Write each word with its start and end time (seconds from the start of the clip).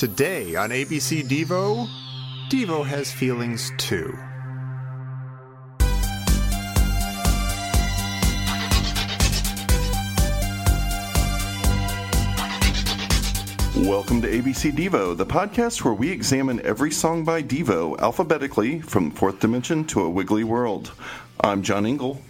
Today 0.00 0.54
on 0.56 0.70
ABC 0.70 1.22
Devo, 1.28 1.86
Devo 2.48 2.86
has 2.86 3.12
feelings 3.12 3.70
too. 3.76 4.10
Welcome 13.86 14.22
to 14.22 14.28
ABC 14.30 14.72
Devo, 14.72 15.14
the 15.14 15.26
podcast 15.26 15.84
where 15.84 15.92
we 15.92 16.10
examine 16.10 16.62
every 16.64 16.90
song 16.90 17.22
by 17.22 17.42
Devo 17.42 18.00
alphabetically 18.00 18.80
from 18.80 19.10
fourth 19.10 19.38
dimension 19.40 19.84
to 19.88 20.00
a 20.00 20.08
wiggly 20.08 20.44
world. 20.44 20.92
I'm 21.44 21.62
John 21.62 21.84
Ingle. 21.84 22.22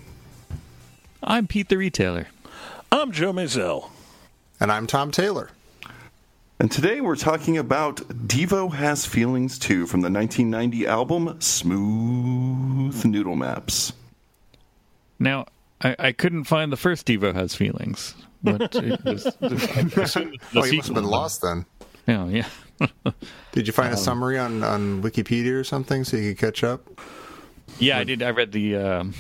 I'm 1.23 1.47
Pete 1.47 1.69
the 1.69 1.79
Retailer. 1.79 2.27
I'm 2.91 3.13
Joe 3.13 3.33
Mazel. 3.33 3.93
And 4.59 4.73
I'm 4.73 4.89
Tom 4.89 5.13
Taylor. 5.13 5.51
And 6.61 6.71
today 6.71 7.01
we're 7.01 7.17
talking 7.17 7.57
about 7.57 7.97
Devo 8.29 8.71
Has 8.71 9.07
Feelings 9.07 9.59
Too 9.59 9.87
from 9.87 10.03
the 10.03 10.11
1990 10.11 10.87
album 10.87 11.41
Smooth 11.41 13.03
Noodle 13.07 13.35
Maps. 13.35 13.95
Now, 15.19 15.47
I, 15.81 15.97
I 15.99 16.13
couldn't 16.13 16.45
find 16.45 16.71
the 16.71 16.77
first 16.77 17.07
Devo 17.07 17.33
Has 17.35 17.55
Feelings. 17.55 18.15
But 18.43 18.77
it 18.77 19.03
was, 19.07 19.25
the 19.25 20.39
oh, 20.55 20.65
you 20.67 20.77
must 20.77 20.89
have 20.89 20.95
been 20.95 21.05
lost 21.05 21.41
then. 21.41 21.65
Yeah, 22.07 22.27
yeah. 22.27 22.47
did 23.53 23.67
you 23.67 23.73
find 23.73 23.95
a 23.95 23.97
summary 23.97 24.39
on, 24.39 24.63
on 24.63 25.03
Wikipedia 25.03 25.55
or 25.55 25.65
something 25.65 26.05
so 26.05 26.19
you 26.19 26.35
could 26.35 26.41
catch 26.41 26.63
up? 26.63 26.87
Yeah, 27.79 27.97
I 27.97 28.05
did. 28.05 28.23
I 28.23 28.33
read 28.33 28.53
the. 28.53 28.77
Um, 28.77 29.15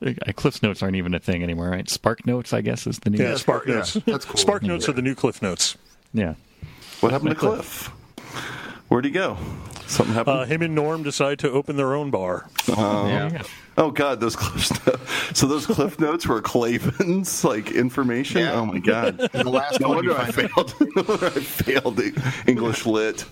Cliff 0.34 0.60
Notes 0.64 0.82
aren't 0.82 0.96
even 0.96 1.14
a 1.14 1.20
thing 1.20 1.44
anymore, 1.44 1.70
right? 1.70 1.88
Spark 1.88 2.26
Notes, 2.26 2.52
I 2.52 2.60
guess, 2.60 2.88
is 2.88 2.98
the 2.98 3.10
new. 3.10 3.22
Yeah, 3.22 3.36
Spark 3.36 3.68
Notes. 3.68 3.94
Yeah, 3.94 4.02
that's 4.06 4.24
cool. 4.24 4.36
Spark 4.36 4.64
Notes 4.64 4.88
are 4.88 4.92
the 4.92 5.02
new 5.02 5.14
Cliff 5.14 5.40
Notes. 5.40 5.76
Yeah. 6.12 6.34
What 7.06 7.12
happened 7.12 7.30
to 7.30 7.36
Cliff? 7.36 7.86
Where'd 8.88 9.04
he 9.04 9.12
go? 9.12 9.38
Something 9.86 10.14
happened. 10.16 10.40
Uh, 10.40 10.44
him 10.44 10.60
and 10.62 10.74
Norm 10.74 11.04
decide 11.04 11.38
to 11.38 11.50
open 11.52 11.76
their 11.76 11.94
own 11.94 12.10
bar. 12.10 12.48
Uh, 12.68 13.06
yeah. 13.08 13.42
Oh 13.78 13.92
God, 13.92 14.18
those 14.18 14.34
cliff 14.34 14.86
notes. 14.86 15.38
so 15.38 15.46
those 15.46 15.66
cliff 15.66 16.00
notes 16.00 16.26
were 16.26 16.40
Clavin's 16.42 17.44
like 17.44 17.70
information. 17.70 18.40
Yeah. 18.40 18.54
Oh 18.54 18.66
my 18.66 18.80
God, 18.80 19.18
the 19.32 19.48
last 19.48 19.80
no 19.80 19.90
wonder 19.90 20.18
I 20.18 20.32
failed. 20.32 20.74
no 20.80 21.02
wonder 21.06 21.26
I 21.26 21.30
failed 21.30 22.00
English 22.48 22.86
lit. 22.86 23.24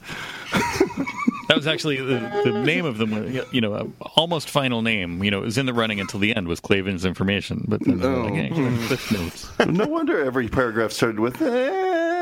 that 0.53 1.57
was 1.57 1.67
actually 1.67 1.97
the, 1.97 2.43
the, 2.45 2.63
name 2.63 2.85
of 2.85 2.99
them. 2.99 3.43
You 3.51 3.61
know, 3.61 3.93
almost 4.15 4.49
final 4.49 4.83
name. 4.83 5.25
You 5.25 5.33
know, 5.33 5.39
it 5.39 5.47
was 5.47 5.59
in 5.59 5.67
the 5.67 5.75
running 5.75 5.99
until 5.99 6.21
the 6.21 6.37
end 6.37 6.47
was 6.47 6.61
Clavin's 6.61 7.05
information, 7.05 7.65
but 7.67 7.85
then 7.85 8.01
oh. 8.05 8.23
like, 8.23 8.35
hey, 8.35 8.51
cliff 8.87 9.11
notes. 9.11 9.51
No 9.67 9.89
wonder 9.89 10.25
every 10.25 10.49
paragraph 10.49 10.93
started 10.93 11.19
with. 11.19 11.43
Eh. 11.43 12.14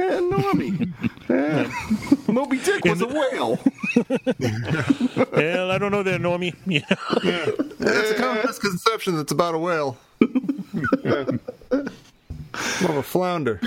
Eh, 0.00 0.20
Normie. 0.20 0.92
Eh, 1.28 2.32
Moby 2.32 2.58
Dick 2.58 2.84
was 2.84 3.00
a 3.02 3.06
whale. 3.06 3.58
well, 5.32 5.70
I 5.70 5.78
don't 5.78 5.92
know 5.92 6.02
that, 6.02 6.20
Normie. 6.20 6.54
Yeah. 6.66 6.80
yeah. 7.24 7.46
That's 7.78 8.10
a 8.12 8.14
common 8.14 8.42
misconception 8.46 9.16
that's 9.16 9.32
about 9.32 9.54
a 9.54 9.58
whale. 9.58 9.98
More 10.20 11.38
of 12.82 12.96
a 12.96 13.02
flounder. 13.02 13.60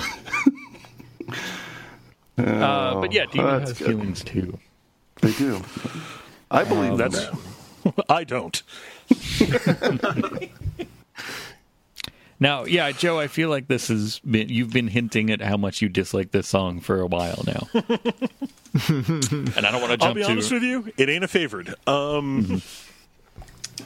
Uh, 2.37 2.99
but 2.99 3.11
yeah, 3.11 3.25
Demon 3.31 3.59
has 3.59 3.73
good. 3.73 3.87
feelings 3.87 4.23
too. 4.23 4.57
They 5.21 5.31
do. 5.33 5.61
I 6.49 6.63
believe 6.63 6.93
uh, 6.93 6.95
that's. 6.95 7.27
I 8.09 8.23
don't. 8.23 8.63
Now, 12.43 12.65
yeah, 12.65 12.91
Joe, 12.91 13.17
I 13.17 13.27
feel 13.27 13.47
like 13.47 13.69
this 13.69 13.87
has 13.87 14.19
been 14.19 14.49
you've 14.49 14.73
been 14.73 14.89
hinting 14.89 15.29
at 15.29 15.39
how 15.39 15.55
much 15.55 15.81
you 15.81 15.87
dislike 15.87 16.31
this 16.31 16.45
song 16.45 16.81
for 16.81 16.99
a 16.99 17.07
while 17.07 17.41
now. 17.47 17.69
and 17.73 19.65
I 19.65 19.71
don't 19.71 19.79
want 19.79 19.91
to 19.91 19.97
jump 19.97 20.03
I'll 20.03 20.13
be 20.13 20.23
to... 20.23 20.29
honest 20.29 20.51
with 20.51 20.61
you, 20.61 20.91
it 20.97 21.07
ain't 21.07 21.23
a 21.23 21.29
favorite. 21.29 21.69
Um 21.87 22.43
mm-hmm. 22.43 23.85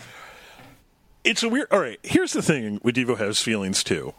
It's 1.23 1.43
a 1.43 1.49
weird 1.49 1.67
All 1.69 1.79
right, 1.79 1.99
here's 2.01 2.33
the 2.33 2.41
thing 2.41 2.81
with 2.81 2.95
Devo 2.95 3.15
has 3.19 3.43
feelings 3.43 3.83
too. 3.83 4.15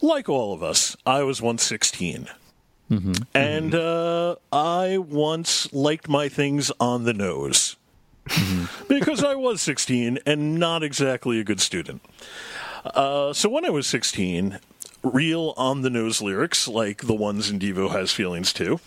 Like 0.00 0.28
all 0.28 0.52
of 0.52 0.64
us, 0.64 0.96
I 1.06 1.22
was 1.22 1.40
once 1.40 1.62
16. 1.62 2.28
Mm-hmm. 2.90 3.12
And 3.32 3.76
uh, 3.76 4.36
I 4.52 4.98
once 4.98 5.72
liked 5.72 6.08
my 6.08 6.28
things 6.28 6.72
on 6.80 7.04
the 7.04 7.14
nose. 7.14 7.76
Mm-hmm. 8.28 8.88
because 8.88 9.22
I 9.22 9.36
was 9.36 9.62
16 9.62 10.18
and 10.26 10.56
not 10.56 10.82
exactly 10.82 11.38
a 11.38 11.44
good 11.44 11.60
student. 11.60 12.02
Uh, 12.94 13.32
so 13.32 13.48
when 13.48 13.64
I 13.64 13.70
was 13.70 13.86
16, 13.86 14.58
real 15.02 15.54
on 15.56 15.82
the 15.82 15.90
nose 15.90 16.20
lyrics 16.20 16.68
like 16.68 17.02
the 17.02 17.14
ones 17.14 17.50
in 17.50 17.58
Devo 17.58 17.90
Has 17.90 18.12
Feelings 18.12 18.52
too, 18.52 18.80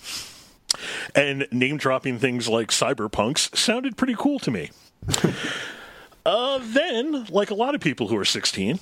and 1.16 1.48
name 1.52 1.78
dropping 1.78 2.20
things 2.20 2.48
like 2.48 2.70
cyberpunks 2.70 3.56
sounded 3.56 3.98
pretty 3.98 4.16
cool 4.18 4.40
to 4.40 4.52
me. 4.52 4.72
uh, 6.26 6.60
then, 6.62 7.26
like 7.30 7.50
a 7.50 7.56
lot 7.56 7.76
of 7.76 7.82
people 7.82 8.08
who 8.08 8.18
are 8.18 8.26
16, 8.26 8.80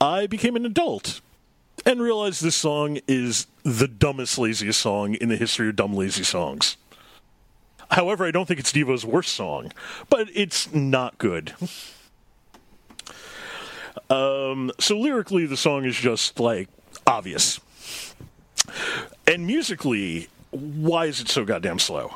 I 0.00 0.26
became 0.26 0.56
an 0.56 0.66
adult 0.66 1.20
and 1.86 2.00
realized 2.00 2.42
this 2.42 2.56
song 2.56 2.98
is 3.06 3.46
the 3.62 3.88
dumbest, 3.88 4.38
laziest 4.38 4.80
song 4.80 5.14
in 5.14 5.28
the 5.28 5.36
history 5.36 5.68
of 5.68 5.76
dumb, 5.76 5.94
lazy 5.94 6.24
songs. 6.24 6.76
However, 7.90 8.24
I 8.24 8.30
don't 8.30 8.46
think 8.46 8.60
it's 8.60 8.72
Devo's 8.72 9.04
worst 9.04 9.34
song, 9.34 9.72
but 10.08 10.28
it's 10.34 10.72
not 10.72 11.18
good. 11.18 11.54
Um, 14.10 14.70
so 14.78 14.98
lyrically, 14.98 15.46
the 15.46 15.56
song 15.56 15.84
is 15.84 15.96
just 15.96 16.40
like 16.40 16.68
obvious, 17.06 17.60
and 19.26 19.46
musically, 19.46 20.28
why 20.50 21.06
is 21.06 21.20
it 21.20 21.28
so 21.28 21.44
goddamn 21.44 21.78
slow? 21.78 22.14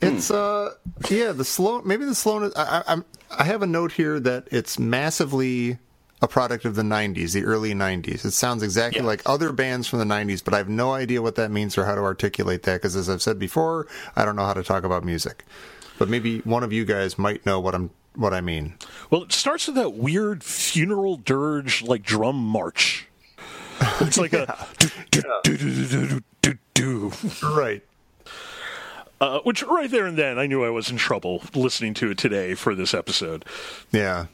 It's 0.00 0.30
uh 0.30 0.74
yeah 1.10 1.32
the 1.32 1.44
slow 1.44 1.82
maybe 1.82 2.06
the 2.06 2.14
slowness 2.14 2.54
I, 2.56 2.82
I 2.86 2.96
I 3.38 3.44
have 3.44 3.62
a 3.62 3.66
note 3.66 3.92
here 3.92 4.18
that 4.20 4.48
it's 4.50 4.78
massively 4.78 5.78
a 6.22 6.28
product 6.28 6.64
of 6.64 6.74
the 6.74 6.82
90s, 6.82 7.32
the 7.32 7.44
early 7.44 7.72
90s. 7.72 8.24
It 8.24 8.32
sounds 8.32 8.62
exactly 8.62 9.00
yeah. 9.00 9.06
like 9.06 9.22
other 9.24 9.52
bands 9.52 9.86
from 9.86 10.00
the 10.00 10.04
90s, 10.04 10.44
but 10.44 10.52
I 10.52 10.58
have 10.58 10.68
no 10.68 10.92
idea 10.92 11.22
what 11.22 11.36
that 11.36 11.50
means 11.50 11.78
or 11.78 11.84
how 11.84 11.94
to 11.94 12.02
articulate 12.02 12.62
that 12.64 12.74
because, 12.74 12.94
as 12.96 13.08
I've 13.08 13.22
said 13.22 13.38
before, 13.38 13.86
I 14.16 14.24
don't 14.24 14.36
know 14.36 14.44
how 14.44 14.52
to 14.52 14.62
talk 14.62 14.84
about 14.84 15.04
music. 15.04 15.44
But 15.98 16.08
maybe 16.08 16.40
one 16.40 16.62
of 16.62 16.72
you 16.72 16.84
guys 16.84 17.18
might 17.18 17.46
know 17.46 17.60
what 17.60 17.74
I'm 17.74 17.90
what 18.20 18.34
I 18.34 18.40
mean. 18.40 18.74
Well, 19.10 19.22
it 19.22 19.32
starts 19.32 19.66
with 19.66 19.76
that 19.76 19.94
weird 19.94 20.44
funeral 20.44 21.16
dirge 21.16 21.82
like 21.82 22.02
drum 22.02 22.36
march. 22.36 23.06
It's 24.00 24.18
like 24.18 24.32
a 24.34 24.66
do, 25.10 25.56
do, 25.56 25.56
do, 25.56 26.20
do, 26.42 26.58
do, 26.74 27.12
right. 27.42 27.82
Uh, 29.20 29.40
which 29.40 29.62
right 29.62 29.90
there 29.90 30.06
and 30.06 30.16
then 30.16 30.38
I 30.38 30.46
knew 30.46 30.64
I 30.64 30.70
was 30.70 30.90
in 30.90 30.96
trouble 30.96 31.42
listening 31.54 31.92
to 31.94 32.10
it 32.10 32.18
today 32.18 32.54
for 32.54 32.74
this 32.74 32.94
episode. 32.94 33.44
Yeah. 33.90 34.26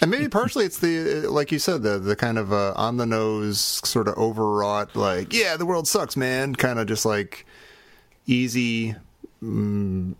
And 0.00 0.10
maybe 0.10 0.28
partially 0.28 0.64
it's 0.64 0.78
the 0.78 1.26
like 1.28 1.50
you 1.52 1.58
said 1.58 1.82
the 1.82 1.98
the 1.98 2.16
kind 2.16 2.38
of 2.38 2.52
uh, 2.52 2.74
on 2.76 2.96
the 2.96 3.06
nose 3.06 3.58
sort 3.60 4.08
of 4.08 4.16
overwrought 4.18 4.94
like 4.94 5.32
yeah 5.32 5.56
the 5.56 5.64
world 5.64 5.88
sucks 5.88 6.16
man 6.16 6.54
kind 6.54 6.78
of 6.78 6.86
just 6.86 7.06
like 7.06 7.46
easy 8.26 8.94
mm, 9.42 10.14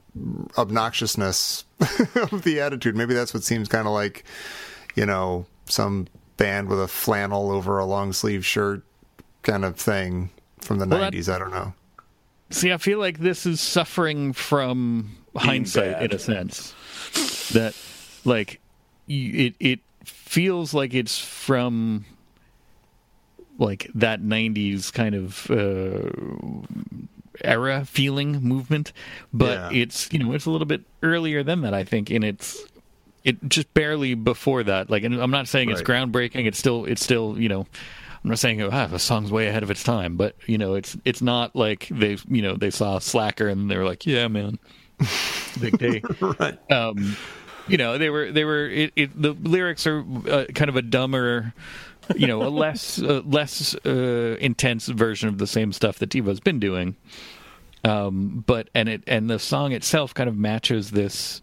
obnoxiousness 0.56 1.64
of 2.32 2.42
the 2.42 2.60
attitude. 2.60 2.96
Maybe 2.96 3.14
that's 3.14 3.34
what 3.34 3.42
seems 3.42 3.68
kind 3.68 3.86
of 3.86 3.92
like, 3.92 4.24
you 4.94 5.06
know, 5.06 5.46
some 5.66 6.06
band 6.36 6.68
with 6.68 6.80
a 6.80 6.88
flannel 6.88 7.50
over 7.50 7.78
a 7.78 7.84
long 7.84 8.12
sleeve 8.12 8.44
shirt 8.44 8.82
kind 9.42 9.64
of 9.64 9.76
thing 9.76 10.30
from 10.60 10.78
the 10.78 10.86
well, 10.86 11.10
90s. 11.10 11.26
That, 11.26 11.36
I 11.36 11.38
don't 11.38 11.50
know. 11.50 11.74
See, 12.50 12.72
I 12.72 12.76
feel 12.76 12.98
like 12.98 13.18
this 13.18 13.46
is 13.46 13.60
suffering 13.60 14.32
from 14.32 15.16
hindsight 15.34 15.92
bad. 15.92 16.02
in 16.04 16.12
a 16.12 16.18
sense. 16.18 16.74
That, 17.52 17.74
like, 18.24 18.60
it 19.08 19.54
it 19.60 19.80
feels 20.04 20.74
like 20.74 20.94
it's 20.94 21.18
from 21.18 22.04
like 23.58 23.90
that 23.94 24.20
90s 24.20 24.92
kind 24.92 25.14
of 25.14 25.50
uh, 25.50 26.10
era 27.46 27.84
feeling 27.84 28.40
movement, 28.42 28.92
but 29.32 29.72
yeah. 29.72 29.82
it's 29.82 30.12
you 30.12 30.18
know 30.18 30.32
it's 30.32 30.46
a 30.46 30.50
little 30.50 30.66
bit 30.66 30.82
earlier 31.02 31.42
than 31.42 31.62
that. 31.62 31.74
I 31.74 31.84
think, 31.84 32.10
and 32.10 32.24
it's 32.24 32.62
it 33.24 33.36
just 33.48 33.72
barely 33.74 34.14
before 34.14 34.62
that. 34.64 34.90
Like, 34.90 35.02
and 35.04 35.20
I'm 35.20 35.30
not 35.30 35.48
saying 35.48 35.68
right. 35.68 35.78
it's 35.78 35.88
groundbreaking. 35.88 36.46
It's 36.46 36.58
still 36.58 36.84
it's 36.84 37.02
still 37.02 37.38
you 37.38 37.48
know. 37.48 37.66
I'm 38.24 38.30
not 38.30 38.40
saying 38.40 38.60
oh, 38.60 38.70
ah, 38.72 38.88
the 38.88 38.98
song's 38.98 39.30
way 39.30 39.46
ahead 39.46 39.62
of 39.62 39.70
its 39.70 39.84
time, 39.84 40.16
but 40.16 40.34
you 40.46 40.58
know, 40.58 40.74
it's 40.74 40.96
it's 41.04 41.22
not 41.22 41.54
like 41.54 41.86
they 41.90 42.18
you 42.28 42.42
know 42.42 42.56
they 42.56 42.70
saw 42.70 42.98
Slacker 42.98 43.46
and 43.46 43.70
they 43.70 43.76
were 43.76 43.84
like, 43.84 44.04
yeah, 44.04 44.26
man, 44.26 44.58
big 45.60 45.78
day. 45.78 46.02
right. 46.20 46.58
Um, 46.72 47.16
you 47.68 47.76
know, 47.76 47.98
they 47.98 48.10
were 48.10 48.32
they 48.32 48.44
were 48.44 48.68
it, 48.68 48.92
it, 48.96 49.22
the 49.22 49.32
lyrics 49.32 49.86
are 49.86 50.04
uh, 50.28 50.46
kind 50.54 50.68
of 50.68 50.74
a 50.74 50.82
dumber 50.82 51.54
you 52.14 52.26
know, 52.26 52.42
a 52.42 52.48
less 52.50 53.00
uh, 53.00 53.22
less 53.24 53.74
uh, 53.84 54.36
intense 54.40 54.86
version 54.86 55.28
of 55.28 55.38
the 55.38 55.46
same 55.46 55.72
stuff 55.72 55.98
that 55.98 56.10
Devo's 56.10 56.40
been 56.40 56.60
doing. 56.60 56.96
Um, 57.86 58.42
but 58.46 58.68
and 58.74 58.88
it 58.88 59.02
and 59.06 59.30
the 59.30 59.38
song 59.38 59.72
itself 59.72 60.12
kind 60.12 60.28
of 60.28 60.36
matches 60.36 60.90
this. 60.90 61.40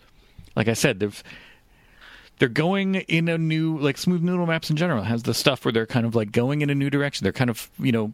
Like 0.56 0.68
I 0.68 0.74
said, 0.74 1.00
they're 1.00 1.12
they're 2.40 2.50
going 2.50 2.96
in 2.96 3.30
a 3.30 3.38
new 3.38 3.78
like 3.78 3.98
smooth 3.98 4.22
noodle 4.22 4.46
maps 4.46 4.70
in 4.70 4.76
general 4.76 5.04
has 5.04 5.24
the 5.24 5.34
stuff 5.34 5.64
where 5.64 5.72
they're 5.72 5.86
kind 5.86 6.06
of 6.06 6.14
like 6.16 6.32
going 6.32 6.62
in 6.62 6.70
a 6.70 6.76
new 6.76 6.90
direction 6.90 7.24
they're 7.24 7.32
kind 7.32 7.50
of 7.50 7.70
you 7.80 7.92
know 7.92 8.12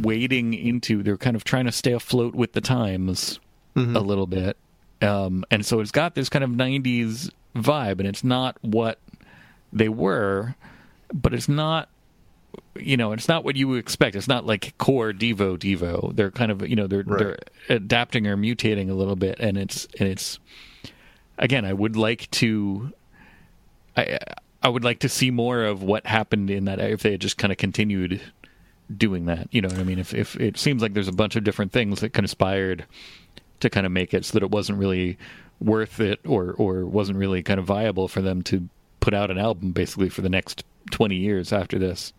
wading 0.00 0.54
into 0.54 1.02
they're 1.02 1.16
kind 1.16 1.36
of 1.36 1.44
trying 1.44 1.66
to 1.66 1.72
stay 1.72 1.92
afloat 1.92 2.34
with 2.34 2.52
the 2.52 2.60
times 2.60 3.38
mm-hmm. 3.74 3.94
a 3.94 4.00
little 4.00 4.26
bit 4.26 4.56
um, 5.02 5.44
and 5.50 5.66
so 5.66 5.80
it's 5.80 5.90
got 5.90 6.14
this 6.14 6.30
kind 6.30 6.42
of 6.42 6.50
90s 6.50 7.30
vibe 7.54 7.98
and 7.98 8.06
it's 8.06 8.24
not 8.24 8.56
what 8.62 8.98
they 9.72 9.88
were 9.88 10.54
but 11.12 11.34
it's 11.34 11.48
not 11.48 11.88
you 12.74 12.96
know 12.96 13.12
it's 13.12 13.28
not 13.28 13.44
what 13.44 13.56
you 13.56 13.74
expect 13.74 14.14
it's 14.16 14.28
not 14.28 14.46
like 14.46 14.76
core 14.78 15.12
devo 15.12 15.56
devo 15.56 16.14
they're 16.14 16.30
kind 16.30 16.50
of 16.50 16.66
you 16.68 16.76
know 16.76 16.86
they're 16.86 17.04
right. 17.04 17.18
they're 17.18 17.38
adapting 17.68 18.26
or 18.26 18.36
mutating 18.36 18.90
a 18.90 18.94
little 18.94 19.16
bit 19.16 19.38
and 19.40 19.56
it's 19.56 19.86
and 19.98 20.08
it's 20.08 20.38
again 21.38 21.64
i 21.64 21.72
would 21.72 21.96
like 21.96 22.30
to 22.30 22.92
I 23.96 24.18
I 24.62 24.68
would 24.68 24.84
like 24.84 25.00
to 25.00 25.08
see 25.08 25.30
more 25.30 25.64
of 25.64 25.82
what 25.82 26.06
happened 26.06 26.50
in 26.50 26.64
that 26.66 26.80
if 26.80 27.02
they 27.02 27.12
had 27.12 27.20
just 27.20 27.38
kind 27.38 27.52
of 27.52 27.58
continued 27.58 28.20
doing 28.94 29.26
that. 29.26 29.48
You 29.52 29.62
know 29.62 29.68
what 29.68 29.78
I 29.78 29.84
mean? 29.84 29.98
If 29.98 30.14
if 30.14 30.36
it 30.40 30.58
seems 30.58 30.82
like 30.82 30.94
there's 30.94 31.08
a 31.08 31.12
bunch 31.12 31.36
of 31.36 31.44
different 31.44 31.72
things 31.72 32.00
that 32.00 32.12
conspired 32.12 32.84
to 33.60 33.70
kind 33.70 33.86
of 33.86 33.92
make 33.92 34.12
it 34.12 34.24
so 34.24 34.34
that 34.34 34.42
it 34.42 34.50
wasn't 34.50 34.78
really 34.78 35.18
worth 35.60 36.00
it 36.00 36.20
or 36.26 36.52
or 36.54 36.84
wasn't 36.84 37.18
really 37.18 37.42
kind 37.42 37.58
of 37.58 37.66
viable 37.66 38.08
for 38.08 38.20
them 38.20 38.42
to 38.42 38.68
put 39.00 39.14
out 39.14 39.30
an 39.30 39.38
album 39.38 39.72
basically 39.72 40.08
for 40.08 40.22
the 40.22 40.28
next 40.28 40.64
20 40.90 41.14
years 41.14 41.52
after 41.52 41.78
this. 41.78 42.12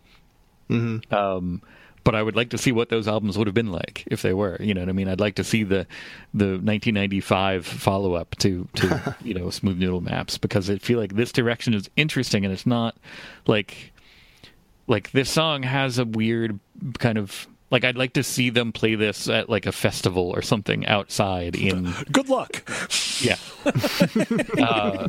Mm-hmm. 0.68 1.14
Um, 1.14 1.62
but 2.04 2.14
I 2.14 2.22
would 2.22 2.36
like 2.36 2.50
to 2.50 2.58
see 2.58 2.72
what 2.72 2.88
those 2.88 3.06
albums 3.06 3.36
would 3.36 3.46
have 3.46 3.54
been 3.54 3.70
like 3.70 4.04
if 4.06 4.22
they 4.22 4.32
were. 4.32 4.56
You 4.60 4.72
know 4.72 4.80
what 4.80 4.88
I 4.88 4.92
mean? 4.92 5.08
I'd 5.08 5.20
like 5.20 5.34
to 5.34 5.44
see 5.44 5.62
the 5.62 5.86
the 6.32 6.56
1995 6.56 7.66
follow 7.66 8.14
up 8.14 8.34
to 8.36 8.66
to 8.76 9.16
you 9.22 9.34
know 9.34 9.50
Smooth 9.50 9.78
Noodle 9.78 10.00
Maps 10.00 10.38
because 10.38 10.70
I 10.70 10.78
feel 10.78 10.98
like 10.98 11.14
this 11.14 11.32
direction 11.32 11.74
is 11.74 11.90
interesting 11.96 12.44
and 12.44 12.54
it's 12.54 12.66
not 12.66 12.96
like 13.46 13.92
like 14.86 15.10
this 15.10 15.28
song 15.28 15.62
has 15.64 15.98
a 15.98 16.04
weird 16.04 16.58
kind 16.98 17.18
of 17.18 17.46
like 17.70 17.84
I'd 17.84 17.98
like 17.98 18.14
to 18.14 18.22
see 18.22 18.50
them 18.50 18.72
play 18.72 18.94
this 18.94 19.28
at 19.28 19.50
like 19.50 19.66
a 19.66 19.72
festival 19.72 20.30
or 20.30 20.40
something 20.40 20.86
outside 20.86 21.54
in. 21.56 21.92
Good 22.10 22.28
luck. 22.28 22.68
Yeah. 23.20 23.36
uh, 24.64 25.08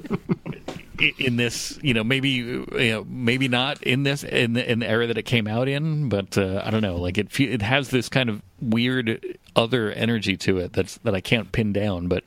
in 1.18 1.36
this, 1.38 1.80
you 1.82 1.94
know, 1.94 2.04
maybe 2.04 2.30
you 2.30 2.66
know, 2.72 3.06
maybe 3.08 3.48
not 3.48 3.82
in 3.84 4.04
this 4.04 4.24
in 4.24 4.54
the, 4.54 4.72
in 4.72 4.80
the 4.80 4.88
era 4.90 5.08
that 5.08 5.18
it 5.18 5.24
came 5.24 5.48
out 5.48 5.68
in, 5.68 6.10
but 6.10 6.38
uh, 6.38 6.62
I 6.64 6.72
don't 6.72 6.82
know. 6.82 6.98
Like 6.98 7.18
it, 7.18 7.40
it 7.40 7.62
has 7.62 7.90
this 7.90 8.10
kind 8.10 8.30
of 8.30 8.42
weird 8.62 9.38
other 9.56 9.92
energy 9.92 10.38
to 10.38 10.58
it 10.58 10.74
that's 10.74 10.98
that 11.00 11.16
I 11.16 11.22
can't 11.22 11.52
pin 11.52 11.74
down, 11.74 12.08
but 12.08 12.24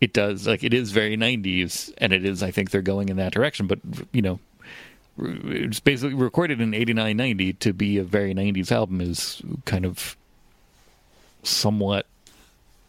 it 0.00 0.12
does. 0.12 0.46
Like 0.46 0.64
it 0.64 0.74
is 0.74 0.90
very 0.92 1.16
'90s, 1.16 1.92
and 1.98 2.12
it 2.12 2.24
is. 2.24 2.42
I 2.42 2.50
think 2.50 2.70
they're 2.70 2.82
going 2.82 3.08
in 3.08 3.16
that 3.16 3.32
direction, 3.32 3.66
but 3.66 3.78
you 4.12 4.22
know, 4.22 4.40
it's 5.18 5.80
basically 5.80 6.14
recorded 6.14 6.60
in 6.60 6.74
89 6.74 7.16
90 7.16 7.52
to 7.54 7.72
be 7.72 7.98
a 7.98 8.04
very 8.04 8.34
90s 8.34 8.70
album 8.70 9.00
is 9.00 9.40
kind 9.64 9.84
of 9.84 10.16
somewhat 11.42 12.06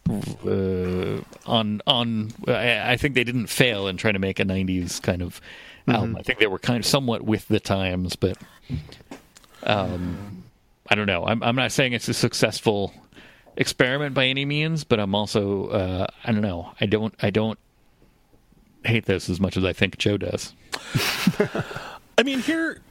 uh, 0.10 1.22
on 1.46 1.82
on 1.88 2.32
I, 2.48 2.94
I, 2.94 2.98
think 2.98 3.16
they 3.16 3.24
didn't 3.24 3.48
fail 3.48 3.88
in 3.88 3.98
trying 3.98 4.14
to 4.14 4.20
make 4.20 4.40
a 4.40 4.46
90s 4.46 5.02
kind 5.02 5.22
of 5.22 5.42
album. 5.88 6.10
Mm-hmm. 6.10 6.18
I 6.18 6.22
think 6.24 6.40
they 6.40 6.48
were 6.48 6.60
kind 6.60 6.80
of 6.80 6.86
somewhat 6.86 7.24
with 7.24 7.48
the 7.48 7.60
times, 7.60 8.16
but 8.16 8.38
um, 9.64 10.44
I 10.90 10.96
don't 10.96 11.08
know. 11.08 11.26
I'm 11.26 11.44
I'm 11.44 11.56
not 11.56 11.72
saying 11.72 11.94
it's 11.94 12.08
a 12.08 12.14
successful 12.14 12.94
experiment 13.56 14.14
by 14.14 14.26
any 14.26 14.46
means, 14.46 14.84
but 14.84 15.00
I'm 15.00 15.16
also 15.16 15.68
uh, 15.68 16.08
I 16.24 16.32
don't 16.32 16.42
know. 16.42 16.72
I 16.80 16.86
don't 16.86 17.14
I 17.22 17.30
don't 17.30 17.60
hate 18.86 19.06
this 19.06 19.30
as 19.30 19.40
much 19.40 19.58
as 19.58 19.66
I 19.66 19.74
think 19.74 19.98
Joe 19.98 20.18
does. 20.18 20.54
I 22.18 22.24
mean, 22.24 22.40
here, 22.40 22.82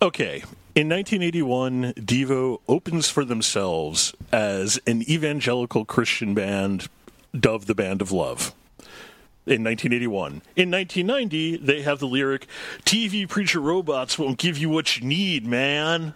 okay. 0.00 0.42
In 0.80 0.88
1981, 0.88 1.92
Devo 1.92 2.60
opens 2.66 3.10
for 3.10 3.22
themselves 3.22 4.14
as 4.32 4.80
an 4.86 5.02
evangelical 5.02 5.84
Christian 5.84 6.32
band 6.32 6.88
dubbed 7.38 7.66
the 7.66 7.74
Band 7.74 8.00
of 8.00 8.12
Love. 8.12 8.54
In 9.44 9.62
1981. 9.62 10.40
In 10.56 10.70
1990, 10.70 11.58
they 11.58 11.82
have 11.82 11.98
the 11.98 12.06
lyric, 12.06 12.46
TV 12.86 13.28
preacher 13.28 13.60
robots 13.60 14.18
won't 14.18 14.38
give 14.38 14.56
you 14.56 14.70
what 14.70 14.96
you 14.96 15.06
need, 15.06 15.44
man. 15.44 16.14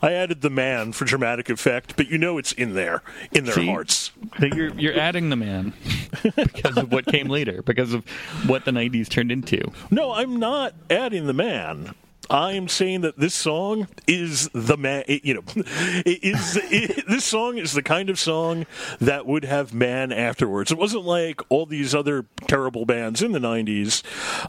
I 0.00 0.12
added 0.12 0.42
the 0.42 0.50
man 0.50 0.92
for 0.92 1.04
dramatic 1.04 1.50
effect, 1.50 1.96
but 1.96 2.06
you 2.08 2.16
know 2.16 2.38
it's 2.38 2.52
in 2.52 2.74
there, 2.74 3.02
in 3.32 3.46
their 3.46 3.54
See, 3.56 3.66
hearts. 3.66 4.12
You're, 4.38 4.72
you're 4.74 4.96
adding 4.96 5.30
the 5.30 5.36
man 5.36 5.72
because 6.36 6.76
of 6.76 6.92
what 6.92 7.06
came 7.06 7.26
later, 7.26 7.62
because 7.62 7.92
of 7.92 8.08
what 8.46 8.64
the 8.64 8.70
90s 8.70 9.08
turned 9.08 9.32
into. 9.32 9.72
No, 9.90 10.12
I'm 10.12 10.38
not 10.38 10.72
adding 10.88 11.26
the 11.26 11.32
man. 11.32 11.96
I 12.30 12.52
am 12.52 12.68
saying 12.68 13.02
that 13.02 13.18
this 13.18 13.34
song 13.34 13.88
is 14.06 14.48
the 14.52 14.76
man. 14.76 15.04
You 15.08 15.34
know, 15.34 15.42
it 15.56 16.22
is 16.22 16.58
it, 16.62 17.06
this 17.08 17.24
song 17.24 17.58
is 17.58 17.72
the 17.72 17.82
kind 17.82 18.10
of 18.10 18.18
song 18.18 18.66
that 19.00 19.26
would 19.26 19.44
have 19.44 19.74
man 19.74 20.12
afterwards. 20.12 20.72
It 20.72 20.78
wasn't 20.78 21.04
like 21.04 21.40
all 21.48 21.66
these 21.66 21.94
other 21.94 22.26
terrible 22.46 22.86
bands 22.86 23.22
in 23.22 23.32
the 23.32 23.38
'90s 23.38 24.02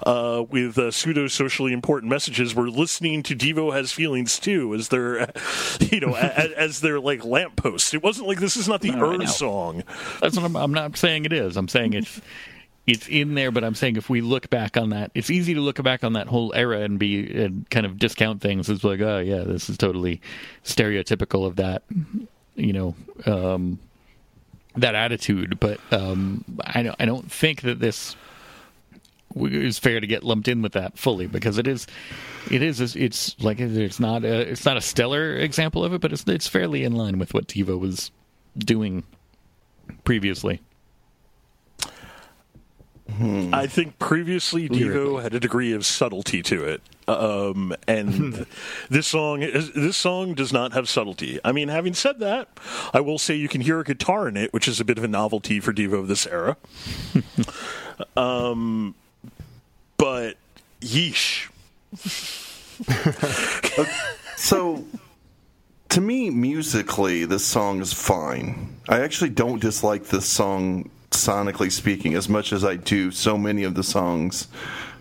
uh, 0.06 0.44
with 0.44 0.78
uh, 0.78 0.92
pseudo 0.92 1.28
socially 1.28 1.74
important 1.74 2.10
messages 2.10 2.56
were 2.56 2.70
listening 2.70 3.24
to 3.24 3.36
Devo 3.36 3.74
has 3.74 3.92
feelings 3.92 4.40
too 4.40 4.74
as 4.74 4.90
their, 4.90 5.32
you 5.80 6.00
know, 6.00 6.16
as, 6.16 6.52
as 6.52 6.82
their 6.82 7.00
like 7.00 7.24
lamppost. 7.26 7.94
It 7.94 8.04
wasn't 8.04 8.28
like 8.28 8.40
this 8.40 8.58
is 8.58 8.68
not 8.68 8.82
the 8.82 8.92
no, 8.92 9.14
Earth 9.14 9.30
song. 9.30 9.84
That's 10.22 10.36
what 10.36 10.46
I'm, 10.46 10.56
I'm 10.56 10.74
not 10.74 10.98
saying. 10.98 11.26
It 11.26 11.34
is. 11.34 11.58
I'm 11.58 11.68
saying 11.68 11.94
it's 11.94 12.22
it's 12.88 13.08
in 13.08 13.34
there, 13.34 13.52
but 13.52 13.64
I'm 13.64 13.74
saying 13.74 13.96
if 13.96 14.10
we 14.10 14.22
look 14.22 14.50
back 14.50 14.78
on 14.78 14.92
that, 14.92 15.12
it's 15.16 15.30
easy 15.30 15.56
to 15.56 15.62
look 15.62 15.82
back 15.82 16.04
on 16.04 16.14
that 16.14 16.28
whole 16.28 16.54
era 16.54 16.82
and 16.82 17.00
be 17.00 17.44
and 17.44 17.68
kind 17.70 17.86
of 17.86 17.98
discount 17.98 18.42
things. 18.42 18.70
It's 18.70 18.84
like, 18.84 19.02
oh 19.02 19.20
yeah, 19.20 19.44
this 19.44 19.70
is 19.70 19.78
totally 19.78 20.22
stereotypical 20.64 21.48
of 21.48 21.56
that, 21.56 21.84
you 22.56 22.74
know, 22.74 22.96
um, 23.26 23.80
that 24.76 24.94
attitude. 24.94 25.60
But 25.60 25.80
um, 25.92 26.46
I 26.62 26.84
don't, 26.84 26.96
I 27.00 27.06
don't 27.06 27.32
think 27.32 27.62
that 27.62 27.80
this 27.80 28.16
is 29.36 29.80
fair 29.80 30.00
to 30.00 30.08
get 30.08 30.24
lumped 30.24 30.48
in 30.48 30.62
with 30.62 30.74
that 30.74 30.98
fully 30.98 31.26
because 31.26 31.58
it 31.58 31.68
is, 31.68 31.88
it 32.52 32.62
is, 32.62 32.96
it's 32.96 33.36
like 33.42 33.60
it's 33.60 34.00
not 34.00 34.24
a, 34.24 34.52
it's 34.52 34.64
not 34.64 34.78
a 34.78 34.82
stellar 34.82 35.36
example 35.38 35.84
of 35.84 35.92
it, 35.94 36.02
but 36.02 36.14
it's 36.14 36.24
it's 36.28 36.48
fairly 36.48 36.84
in 36.84 36.94
line 36.94 37.18
with 37.18 37.34
what 37.34 37.48
Devo 37.48 37.80
was 37.80 38.12
doing 38.60 39.04
previously. 40.04 40.62
Hmm. 43.18 43.54
I 43.54 43.68
think 43.68 43.98
previously 43.98 44.68
Devo 44.68 45.22
had 45.22 45.34
a 45.34 45.40
degree 45.40 45.72
of 45.72 45.86
subtlety 45.86 46.44
to 46.44 46.66
it, 46.66 46.82
um, 47.08 47.74
and 47.88 48.46
this 48.90 49.08
song 49.08 49.40
this 49.40 49.96
song 49.96 50.34
does 50.34 50.52
not 50.52 50.74
have 50.74 50.90
subtlety. 50.90 51.40
I 51.46 51.52
mean, 51.52 51.70
having 51.70 51.94
said 51.94 52.20
that, 52.20 52.50
I 52.94 53.00
will 53.00 53.18
say 53.18 53.36
you 53.36 53.48
can 53.48 53.62
hear 53.62 53.80
a 53.80 53.86
guitar 53.86 54.28
in 54.28 54.36
it, 54.36 54.52
which 54.54 54.68
is 54.68 54.82
a 54.82 54.86
bit 54.86 54.98
of 54.98 55.04
a 55.04 55.08
novelty 55.08 55.60
for 55.60 55.72
Devo 55.72 56.00
of 56.00 56.08
this 56.08 56.28
era. 56.28 56.58
um, 58.18 58.96
but 59.98 60.36
yeesh. 60.82 61.50
so 64.36 64.84
to 65.88 66.02
me 66.02 66.30
musically 66.30 67.24
this 67.24 67.46
song 67.46 67.80
is 67.80 67.94
fine 67.94 68.76
i 68.90 69.00
actually 69.00 69.30
don't 69.30 69.62
dislike 69.62 70.04
this 70.08 70.26
song 70.26 70.90
sonically 71.16 71.72
speaking, 71.72 72.14
as 72.14 72.30
much 72.30 72.54
as 72.54 72.64
I 72.64 72.76
do 72.76 73.12
so 73.12 73.38
many 73.38 73.64
of 73.64 73.76
the 73.76 73.84
songs 73.84 74.48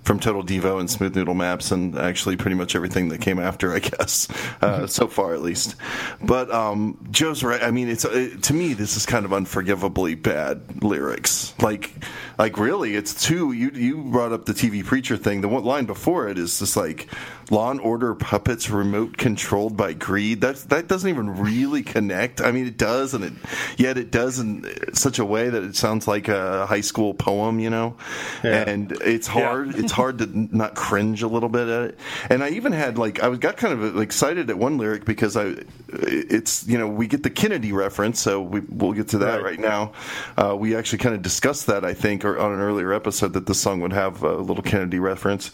from 0.02 0.20
Total 0.20 0.44
Devo 0.44 0.78
and 0.78 0.90
Smooth 0.90 1.16
Noodle 1.16 1.34
Maps, 1.34 1.72
and 1.72 1.98
actually 1.98 2.36
pretty 2.36 2.56
much 2.56 2.76
everything 2.76 3.08
that 3.08 3.22
came 3.22 3.38
after, 3.38 3.74
I 3.74 3.78
guess, 3.78 4.28
uh, 4.60 4.76
mm-hmm. 4.80 4.86
so 4.86 5.08
far 5.08 5.34
at 5.34 5.40
least. 5.40 5.76
But 6.22 6.50
um, 6.52 6.98
Joe's 7.10 7.42
right. 7.42 7.62
I 7.62 7.70
mean, 7.70 7.88
it's 7.88 8.04
it, 8.04 8.42
to 8.44 8.54
me 8.54 8.74
this 8.74 8.96
is 8.96 9.06
kind 9.06 9.24
of 9.24 9.32
unforgivably 9.32 10.14
bad 10.14 10.82
lyrics. 10.82 11.54
Like, 11.60 11.90
like 12.38 12.58
really, 12.58 12.94
it's 12.94 13.22
too. 13.22 13.52
You 13.52 13.70
you 13.70 14.02
brought 14.04 14.32
up 14.32 14.44
the 14.46 14.52
TV 14.52 14.84
preacher 14.84 15.16
thing. 15.16 15.40
The 15.40 15.48
one 15.48 15.64
line 15.64 15.86
before 15.86 16.28
it 16.28 16.38
is 16.38 16.58
just 16.58 16.76
like 16.76 17.08
Law 17.50 17.70
and 17.70 17.80
Order 17.80 18.14
puppets 18.14 18.70
remote 18.70 19.16
controlled 19.16 19.76
by 19.76 19.92
greed. 19.92 20.40
That 20.40 20.56
that 20.68 20.88
doesn't 20.88 21.08
even 21.08 21.38
really 21.38 21.82
connect. 21.82 22.40
I 22.40 22.52
mean, 22.52 22.66
it 22.66 22.76
does, 22.76 23.14
and 23.14 23.24
it 23.24 23.32
yet 23.76 23.98
it 23.98 24.10
does 24.10 24.38
in 24.38 24.66
such 24.94 25.18
a 25.18 25.24
way 25.24 25.48
that 25.48 25.62
it 25.62 25.76
sounds 25.76 26.08
like 26.08 26.28
a 26.28 26.66
high 26.66 26.80
school 26.80 27.14
poem. 27.14 27.60
You 27.60 27.70
know, 27.70 27.96
yeah. 28.42 28.68
and 28.68 28.92
it's 28.92 29.26
hard. 29.26 29.72
Yeah. 29.72 29.82
it's 29.82 29.92
hard 29.92 30.18
to 30.18 30.26
not 30.56 30.74
cringe 30.74 31.22
a 31.22 31.28
little 31.28 31.48
bit 31.48 31.68
at 31.68 31.82
it. 31.90 31.98
And 32.30 32.42
I 32.42 32.50
even 32.50 32.72
had 32.72 32.98
like 32.98 33.22
I 33.22 33.28
was 33.28 33.38
got 33.38 33.56
kind 33.56 33.74
of 33.74 34.00
excited 34.00 34.50
at 34.50 34.58
one 34.58 34.78
lyric 34.78 35.04
because 35.04 35.36
I 35.36 35.54
it's 35.88 36.66
you 36.66 36.78
know 36.78 36.88
we 36.88 37.06
get 37.06 37.22
the 37.22 37.30
Kennedy 37.30 37.72
reference, 37.72 38.20
so 38.20 38.42
we 38.42 38.60
we'll 38.60 38.92
get 38.92 39.08
to 39.08 39.18
that 39.18 39.42
right, 39.42 39.58
right 39.58 39.60
now. 39.60 39.92
Uh, 40.36 40.56
we 40.56 40.74
actually 40.74 40.98
kind 40.98 41.14
of 41.14 41.22
discussed 41.22 41.66
that 41.66 41.84
I 41.84 41.94
think 41.94 42.23
on 42.26 42.52
an 42.52 42.60
earlier 42.60 42.92
episode 42.92 43.32
that 43.34 43.46
the 43.46 43.54
song 43.54 43.80
would 43.80 43.92
have 43.92 44.22
a 44.22 44.36
little 44.36 44.62
Kennedy 44.62 44.98
reference, 44.98 45.50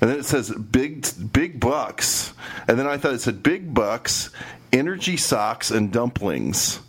and 0.00 0.10
then 0.10 0.18
it 0.18 0.24
says 0.24 0.50
big 0.50 1.06
big 1.32 1.60
bucks, 1.60 2.32
and 2.66 2.78
then 2.78 2.86
I 2.86 2.96
thought 2.96 3.14
it 3.14 3.20
said 3.20 3.42
big 3.42 3.72
bucks 3.72 4.30
energy 4.72 5.16
socks 5.16 5.70
and 5.70 5.92
dumplings 5.92 6.80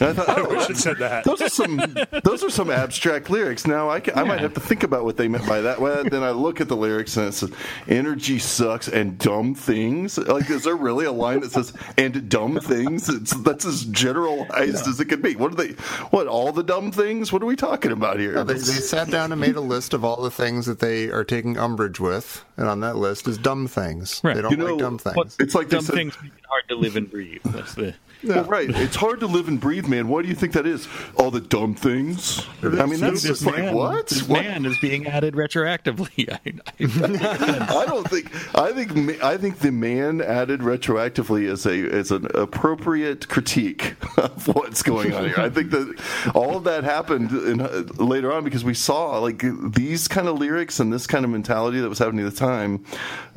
I, 0.00 0.12
thought, 0.12 0.28
oh, 0.28 0.32
I 0.32 0.46
oh, 0.46 0.48
wish 0.56 0.70
it 0.70 0.76
said 0.76 0.98
that. 0.98 1.24
those 1.24 1.40
are 1.42 1.48
some 1.48 1.76
those 2.24 2.44
are 2.44 2.50
some 2.50 2.70
abstract 2.70 3.30
lyrics. 3.30 3.66
Now 3.66 3.90
I, 3.90 4.00
ca- 4.00 4.12
I 4.14 4.24
might 4.24 4.40
have 4.40 4.54
to 4.54 4.60
think 4.60 4.82
about 4.82 5.04
what 5.04 5.16
they 5.16 5.28
meant 5.28 5.46
by 5.46 5.60
that. 5.62 5.80
Well, 5.80 6.04
then 6.04 6.22
I 6.22 6.30
look 6.30 6.60
at 6.60 6.68
the 6.68 6.76
lyrics 6.76 7.16
and 7.16 7.28
it 7.28 7.32
says 7.32 7.50
"energy 7.88 8.38
sucks" 8.38 8.88
and 8.88 9.18
"dumb 9.18 9.54
things." 9.54 10.18
Like, 10.18 10.48
is 10.50 10.64
there 10.64 10.76
really 10.76 11.04
a 11.06 11.12
line 11.12 11.40
that 11.40 11.52
says 11.52 11.72
"and 11.96 12.28
dumb 12.28 12.60
things"? 12.60 13.08
It's, 13.08 13.32
that's 13.42 13.64
as 13.64 13.84
generalized 13.86 14.86
as 14.86 15.00
it 15.00 15.06
could 15.06 15.22
be. 15.22 15.34
What 15.36 15.52
are 15.52 15.56
they? 15.56 15.72
What 16.10 16.26
all 16.26 16.52
the 16.52 16.62
dumb 16.62 16.92
things? 16.92 17.32
What 17.32 17.42
are 17.42 17.46
we 17.46 17.56
talking 17.56 17.92
about 17.92 18.18
here? 18.18 18.44
They, 18.44 18.54
they 18.54 18.58
sat 18.60 19.10
down 19.10 19.32
and 19.32 19.40
made 19.40 19.56
a 19.56 19.60
list 19.60 19.94
of 19.94 20.04
all 20.04 20.22
the 20.22 20.30
things 20.30 20.66
that 20.66 20.78
they 20.78 21.08
are 21.08 21.24
taking 21.24 21.58
umbrage 21.58 21.98
with, 22.00 22.44
and 22.56 22.68
on 22.68 22.80
that 22.80 22.96
list 22.96 23.26
is 23.28 23.38
dumb 23.38 23.66
things. 23.66 24.20
Right. 24.22 24.36
They 24.36 24.42
don't 24.42 24.50
You 24.52 24.56
know, 24.58 24.66
like 24.66 24.78
dumb 24.78 24.98
things. 24.98 25.36
It's 25.40 25.54
like 25.54 25.68
Dumb 25.68 25.82
said- 25.82 25.94
things 25.94 26.16
make 26.22 26.32
it 26.32 26.44
hard 26.48 26.68
to 26.68 26.74
live 26.76 26.96
and 26.96 27.10
breathe. 27.10 27.40
That's 27.44 27.74
the. 27.74 27.94
Well, 28.24 28.44
right. 28.44 28.68
It's 28.68 28.96
hard 28.96 29.20
to 29.20 29.26
live 29.26 29.48
and 29.48 29.60
breathe, 29.60 29.86
man. 29.86 30.08
Why 30.08 30.22
do 30.22 30.28
you 30.28 30.34
think 30.34 30.52
that 30.54 30.66
is? 30.66 30.88
All 31.16 31.30
the 31.30 31.40
dumb 31.40 31.74
things. 31.74 32.44
I 32.62 32.86
mean, 32.86 33.00
that's 33.00 33.22
just 33.22 33.44
like 33.46 33.72
what? 33.72 34.08
This 34.08 34.22
What? 34.26 34.42
man 34.42 34.66
is 34.66 34.78
being 34.80 35.06
added 35.06 35.34
retroactively. 35.34 36.28
I, 36.32 36.40
I, 36.80 37.82
I 37.82 37.86
don't 37.86 38.08
think. 38.08 38.34
I 38.56 38.72
think. 38.72 39.22
I 39.22 39.36
think 39.36 39.58
the 39.60 39.70
man 39.72 40.20
added 40.20 40.60
retroactively 40.60 41.44
is 41.44 41.64
a 41.66 41.72
is 41.72 42.10
an 42.10 42.26
appropriate 42.34 43.28
critique 43.28 43.94
of 44.16 44.48
what's 44.48 44.82
going 44.82 45.12
on 45.12 45.26
here. 45.26 45.38
I 45.38 45.48
think 45.50 45.70
that 45.70 46.32
all 46.34 46.56
of 46.56 46.64
that 46.64 46.84
happened 46.84 47.30
in, 47.30 47.60
uh, 47.60 47.84
later 47.96 48.32
on 48.32 48.44
because 48.44 48.64
we 48.64 48.74
saw 48.74 49.18
like 49.18 49.42
these 49.74 50.08
kind 50.08 50.28
of 50.28 50.38
lyrics 50.38 50.80
and 50.80 50.92
this 50.92 51.06
kind 51.06 51.24
of 51.24 51.30
mentality 51.30 51.80
that 51.80 51.88
was 51.88 51.98
happening 51.98 52.26
at 52.26 52.32
the 52.32 52.38
time 52.38 52.84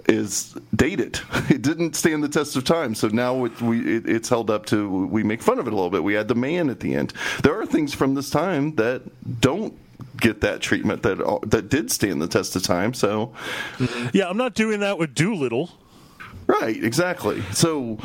is 0.08 0.56
dated. 0.76 1.20
It 1.50 1.62
didn't 1.62 1.96
stand 1.96 2.24
the 2.24 2.30
test 2.30 2.56
of 2.56 2.64
time. 2.64 2.96
So 2.96 3.08
now 3.10 3.46
it, 3.46 3.62
we 3.62 3.98
it, 3.98 4.10
it's 4.10 4.30
held 4.30 4.50
up 4.50 4.66
to 4.72 5.06
we 5.08 5.24
make 5.24 5.42
fun 5.42 5.60
of 5.60 5.68
it 5.68 5.74
a 5.74 5.76
little 5.76 5.90
bit. 5.90 6.04
We 6.04 6.18
add 6.18 6.28
the 6.28 6.36
man 6.36 6.70
at 6.70 6.80
the 6.80 6.96
end. 6.96 7.14
There 7.44 7.60
are 7.60 7.66
things 7.66 7.94
from 7.94 8.16
this 8.16 8.30
time 8.30 8.76
that 8.76 9.04
don't 9.40 9.78
get 10.18 10.42
that 10.42 10.62
treatment 10.62 11.04
that 11.04 11.18
that 11.46 11.70
did 11.70 11.92
stand 11.92 12.22
the 12.22 12.28
test 12.28 12.56
of 12.56 12.64
time. 12.64 12.94
So 12.94 13.34
mm-hmm. 13.78 14.08
Yeah, 14.14 14.28
I'm 14.30 14.38
not 14.38 14.54
doing 14.56 14.80
that 14.80 14.98
with 14.98 15.14
Doolittle. 15.14 15.70
Right, 16.48 16.84
exactly. 16.84 17.42
So, 17.54 17.98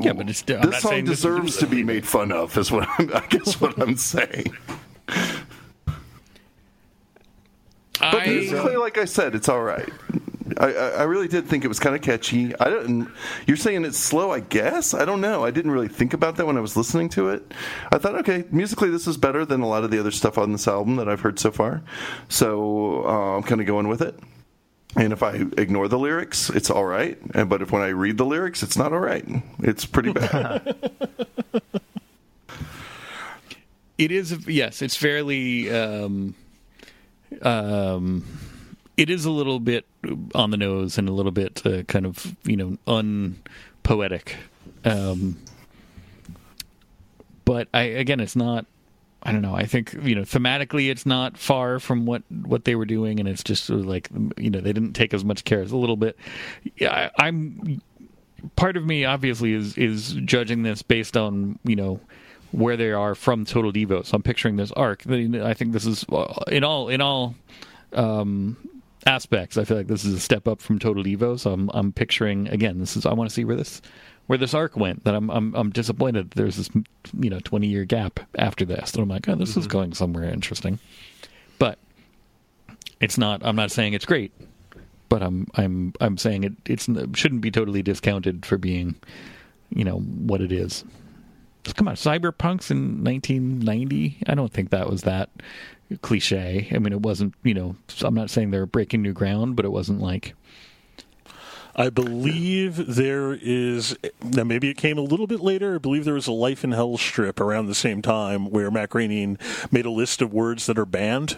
Yeah, 0.00 0.12
but 0.14 0.28
it's- 0.28 0.42
I'm 0.48 0.60
this 0.62 0.70
not 0.72 0.82
song 0.82 0.90
saying 0.90 1.04
this 1.04 1.18
deserves 1.18 1.56
to 1.58 1.66
be 1.66 1.84
made 1.84 2.06
fun 2.06 2.32
of. 2.32 2.56
Is 2.56 2.72
what 2.72 2.88
I'm, 2.98 3.14
I 3.14 3.24
guess 3.28 3.60
what 3.60 3.78
I'm 3.80 3.96
saying. 3.96 4.56
But 7.98 8.22
I, 8.22 8.26
musically, 8.26 8.76
like 8.76 8.98
I 8.98 9.06
said, 9.06 9.34
it's 9.34 9.48
all 9.48 9.62
right. 9.62 9.88
I, 10.58 10.72
I 10.72 11.02
really 11.04 11.28
did 11.28 11.46
think 11.46 11.64
it 11.64 11.68
was 11.68 11.78
kind 11.78 11.94
of 11.94 12.02
catchy. 12.02 12.54
I 12.58 12.70
didn't. 12.70 13.08
You're 13.46 13.56
saying 13.56 13.84
it's 13.84 13.98
slow, 13.98 14.32
I 14.32 14.40
guess. 14.40 14.94
I 14.94 15.04
don't 15.04 15.20
know. 15.20 15.44
I 15.44 15.50
didn't 15.50 15.70
really 15.70 15.88
think 15.88 16.14
about 16.14 16.36
that 16.36 16.46
when 16.46 16.56
I 16.56 16.60
was 16.60 16.76
listening 16.76 17.08
to 17.10 17.30
it. 17.30 17.52
I 17.92 17.98
thought, 17.98 18.14
okay, 18.16 18.44
musically, 18.50 18.90
this 18.90 19.06
is 19.06 19.16
better 19.16 19.44
than 19.44 19.60
a 19.60 19.68
lot 19.68 19.84
of 19.84 19.90
the 19.90 19.98
other 19.98 20.10
stuff 20.10 20.38
on 20.38 20.52
this 20.52 20.68
album 20.68 20.96
that 20.96 21.08
I've 21.08 21.20
heard 21.20 21.38
so 21.38 21.50
far. 21.50 21.82
So 22.28 23.04
uh, 23.06 23.36
I'm 23.36 23.42
kind 23.42 23.60
of 23.60 23.66
going 23.66 23.88
with 23.88 24.02
it. 24.02 24.18
And 24.96 25.12
if 25.12 25.22
I 25.22 25.32
ignore 25.58 25.88
the 25.88 25.98
lyrics, 25.98 26.48
it's 26.50 26.70
all 26.70 26.84
right. 26.84 27.18
But 27.48 27.60
if 27.60 27.70
when 27.70 27.82
I 27.82 27.88
read 27.88 28.16
the 28.16 28.24
lyrics, 28.24 28.62
it's 28.62 28.78
not 28.78 28.92
all 28.92 29.00
right. 29.00 29.26
It's 29.58 29.84
pretty 29.84 30.12
bad. 30.12 30.76
it 33.98 34.12
is 34.12 34.46
yes 34.46 34.82
it's 34.82 34.96
fairly 34.96 35.70
um 35.70 36.34
um 37.42 38.24
it 38.96 39.10
is 39.10 39.24
a 39.24 39.30
little 39.30 39.60
bit 39.60 39.84
on 40.34 40.50
the 40.50 40.56
nose 40.56 40.98
and 40.98 41.08
a 41.08 41.12
little 41.12 41.32
bit 41.32 41.64
uh, 41.66 41.82
kind 41.84 42.06
of 42.06 42.36
you 42.44 42.56
know 42.56 42.76
unpoetic 42.86 44.36
um 44.84 45.36
but 47.44 47.68
i 47.74 47.82
again 47.82 48.20
it's 48.20 48.36
not 48.36 48.66
i 49.22 49.32
don't 49.32 49.42
know 49.42 49.54
i 49.54 49.64
think 49.64 49.94
you 50.02 50.14
know 50.14 50.22
thematically 50.22 50.90
it's 50.90 51.06
not 51.06 51.36
far 51.36 51.78
from 51.78 52.06
what 52.06 52.22
what 52.44 52.64
they 52.64 52.74
were 52.74 52.86
doing 52.86 53.20
and 53.20 53.28
it's 53.28 53.42
just 53.44 53.64
sort 53.64 53.80
of 53.80 53.86
like 53.86 54.08
you 54.36 54.50
know 54.50 54.60
they 54.60 54.72
didn't 54.72 54.92
take 54.92 55.12
as 55.12 55.24
much 55.24 55.44
care 55.44 55.60
as 55.60 55.72
a 55.72 55.76
little 55.76 55.96
bit 55.96 56.16
yeah 56.76 57.10
I, 57.18 57.26
i'm 57.26 57.80
part 58.56 58.76
of 58.76 58.84
me 58.86 59.04
obviously 59.04 59.52
is 59.52 59.76
is 59.76 60.12
judging 60.24 60.62
this 60.62 60.82
based 60.82 61.16
on 61.16 61.58
you 61.64 61.76
know 61.76 62.00
where 62.52 62.76
they 62.76 62.92
are 62.92 63.14
from 63.14 63.44
Total 63.44 63.72
Devo. 63.72 64.06
So 64.06 64.14
I'm 64.14 64.22
picturing 64.22 64.56
this 64.56 64.72
arc. 64.72 65.02
I 65.06 65.52
think 65.52 65.72
this 65.72 65.84
is 65.84 66.06
uh, 66.10 66.44
in 66.46 66.64
all 66.64 66.88
in 66.88 67.00
all 67.00 67.34
um, 67.92 68.56
aspects. 69.06 69.56
I 69.56 69.64
feel 69.64 69.76
like 69.76 69.86
this 69.86 70.04
is 70.04 70.14
a 70.14 70.20
step 70.20 70.46
up 70.48 70.60
from 70.60 70.78
Total 70.78 71.02
Devo, 71.02 71.38
So 71.38 71.52
I'm 71.52 71.70
I'm 71.72 71.92
picturing 71.92 72.48
again. 72.48 72.78
This 72.78 72.96
is 72.96 73.06
I 73.06 73.12
want 73.12 73.30
to 73.30 73.34
see 73.34 73.44
where 73.44 73.56
this 73.56 73.80
where 74.26 74.38
this 74.38 74.52
arc 74.52 74.76
went. 74.76 75.04
That 75.04 75.14
I'm 75.14 75.30
I'm 75.30 75.54
I'm 75.54 75.70
disappointed. 75.70 76.32
There's 76.32 76.56
this 76.56 76.68
you 77.18 77.30
know 77.30 77.40
20 77.40 77.66
year 77.66 77.84
gap 77.84 78.20
after 78.36 78.64
this. 78.64 78.92
And 78.92 79.02
I'm 79.02 79.08
like, 79.08 79.28
oh, 79.28 79.36
this 79.36 79.56
is 79.56 79.64
mm-hmm. 79.64 79.72
going 79.72 79.94
somewhere 79.94 80.24
interesting. 80.24 80.78
But 81.58 81.78
it's 83.00 83.16
not. 83.16 83.44
I'm 83.44 83.56
not 83.56 83.70
saying 83.70 83.94
it's 83.94 84.06
great. 84.06 84.32
But 85.08 85.22
I'm 85.22 85.46
I'm 85.54 85.92
I'm 86.00 86.18
saying 86.18 86.44
it 86.44 86.52
it's 86.66 86.88
shouldn't 87.14 87.40
be 87.40 87.50
totally 87.50 87.82
discounted 87.82 88.44
for 88.44 88.58
being 88.58 88.96
you 89.70 89.84
know 89.84 89.98
what 89.98 90.40
it 90.40 90.52
is. 90.52 90.84
Come 91.74 91.88
on, 91.88 91.96
Cyberpunk's 91.96 92.70
in 92.70 93.02
1990. 93.02 94.18
I 94.28 94.34
don't 94.36 94.52
think 94.52 94.70
that 94.70 94.88
was 94.88 95.02
that 95.02 95.30
cliche. 96.02 96.68
I 96.72 96.78
mean, 96.78 96.92
it 96.92 97.00
wasn't. 97.00 97.34
You 97.42 97.54
know, 97.54 97.76
I'm 98.02 98.14
not 98.14 98.30
saying 98.30 98.50
they're 98.50 98.66
breaking 98.66 99.02
new 99.02 99.12
ground, 99.12 99.56
but 99.56 99.64
it 99.64 99.70
wasn't 99.70 100.00
like 100.00 100.34
I 101.78 101.90
believe 101.90 102.94
there 102.96 103.34
is 103.34 103.96
now 104.22 104.44
maybe 104.44 104.70
it 104.70 104.78
came 104.78 104.96
a 104.96 105.02
little 105.02 105.26
bit 105.26 105.40
later. 105.40 105.74
I 105.74 105.78
believe 105.78 106.06
there 106.06 106.14
was 106.14 106.26
a 106.26 106.32
Life 106.32 106.64
in 106.64 106.72
Hell 106.72 106.96
strip 106.96 107.38
around 107.38 107.66
the 107.66 107.74
same 107.74 108.00
time 108.00 108.50
where 108.50 108.70
Matt 108.70 108.88
Groening 108.88 109.36
made 109.70 109.84
a 109.84 109.90
list 109.90 110.22
of 110.22 110.32
words 110.32 110.64
that 110.66 110.78
are 110.78 110.86
banned. 110.86 111.36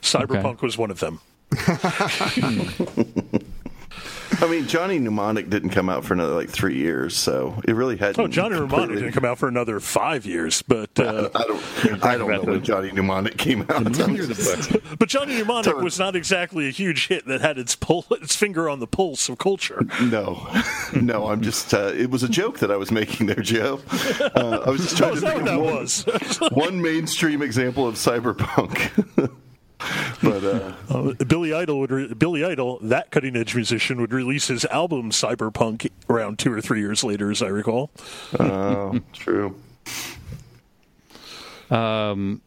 Cyberpunk 0.00 0.62
was 0.62 0.78
one 0.78 0.92
of 0.92 1.00
them. 1.00 1.20
I 4.42 4.46
mean, 4.48 4.66
Johnny 4.68 4.98
Mnemonic 4.98 5.50
didn't 5.50 5.70
come 5.70 5.88
out 5.88 6.04
for 6.04 6.14
another 6.14 6.34
like 6.34 6.48
three 6.48 6.76
years, 6.76 7.16
so 7.16 7.60
it 7.66 7.74
really 7.74 7.96
hadn't. 7.96 8.18
Oh, 8.22 8.28
Johnny 8.28 8.54
Mnemonic 8.58 8.96
didn't 8.98 9.12
come 9.12 9.24
out 9.24 9.38
for 9.38 9.48
another 9.48 9.80
five 9.80 10.24
years, 10.26 10.62
but 10.62 10.98
uh, 10.98 11.28
I 11.34 11.44
don't. 11.44 12.04
I 12.04 12.16
don't 12.16 12.30
know 12.30 12.42
when 12.52 12.62
Johnny 12.62 12.92
Mnemonic 12.92 13.36
came 13.36 13.62
out. 13.68 13.84
but 14.98 15.08
Johnny 15.08 15.34
Mnemonic 15.36 15.76
was 15.78 15.98
not 15.98 16.14
exactly 16.16 16.68
a 16.68 16.70
huge 16.70 17.08
hit 17.08 17.26
that 17.26 17.40
had 17.40 17.58
its 17.58 17.74
pull, 17.74 18.04
its 18.12 18.36
finger 18.36 18.68
on 18.68 18.80
the 18.80 18.86
pulse 18.86 19.28
of 19.28 19.38
culture. 19.38 19.84
No, 20.02 20.46
no. 20.94 21.26
I'm 21.28 21.42
just. 21.42 21.74
Uh, 21.74 21.92
it 21.94 22.10
was 22.10 22.22
a 22.22 22.28
joke 22.28 22.58
that 22.60 22.70
I 22.70 22.76
was 22.76 22.90
making 22.90 23.26
there, 23.26 23.36
Joe. 23.42 23.80
Uh, 24.20 24.62
I 24.66 24.70
was 24.70 24.82
just 24.82 24.96
trying 24.96 25.12
Oh, 25.12 25.14
to 25.14 25.20
think 25.20 25.34
what 25.34 25.40
of 25.40 25.44
that 25.46 25.60
one, 25.60 25.74
was? 25.74 26.04
one 26.52 26.82
mainstream 26.82 27.42
example 27.42 27.86
of 27.88 27.94
cyberpunk. 27.96 29.30
But 30.22 30.44
uh, 30.44 30.72
Uh, 30.90 31.12
Billy 31.24 31.52
Idol 31.52 31.80
would 31.80 31.90
re- 31.90 32.14
Billy 32.14 32.44
Idol, 32.44 32.78
that 32.82 33.10
cutting 33.10 33.36
edge 33.36 33.54
musician, 33.54 34.00
would 34.00 34.12
release 34.12 34.48
his 34.48 34.64
album 34.66 35.10
Cyberpunk 35.10 35.90
around 36.08 36.38
two 36.38 36.52
or 36.52 36.60
three 36.60 36.80
years 36.80 37.04
later, 37.04 37.30
as 37.30 37.42
I 37.42 37.48
recall. 37.48 37.90
uh, 38.38 38.98
true. 39.12 39.54
um, 41.70 42.40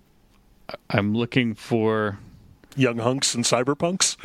I'm 0.89 1.13
looking 1.13 1.53
for. 1.55 2.17
Young 2.77 2.99
hunks 2.99 3.35
and 3.35 3.43
cyberpunks. 3.43 4.15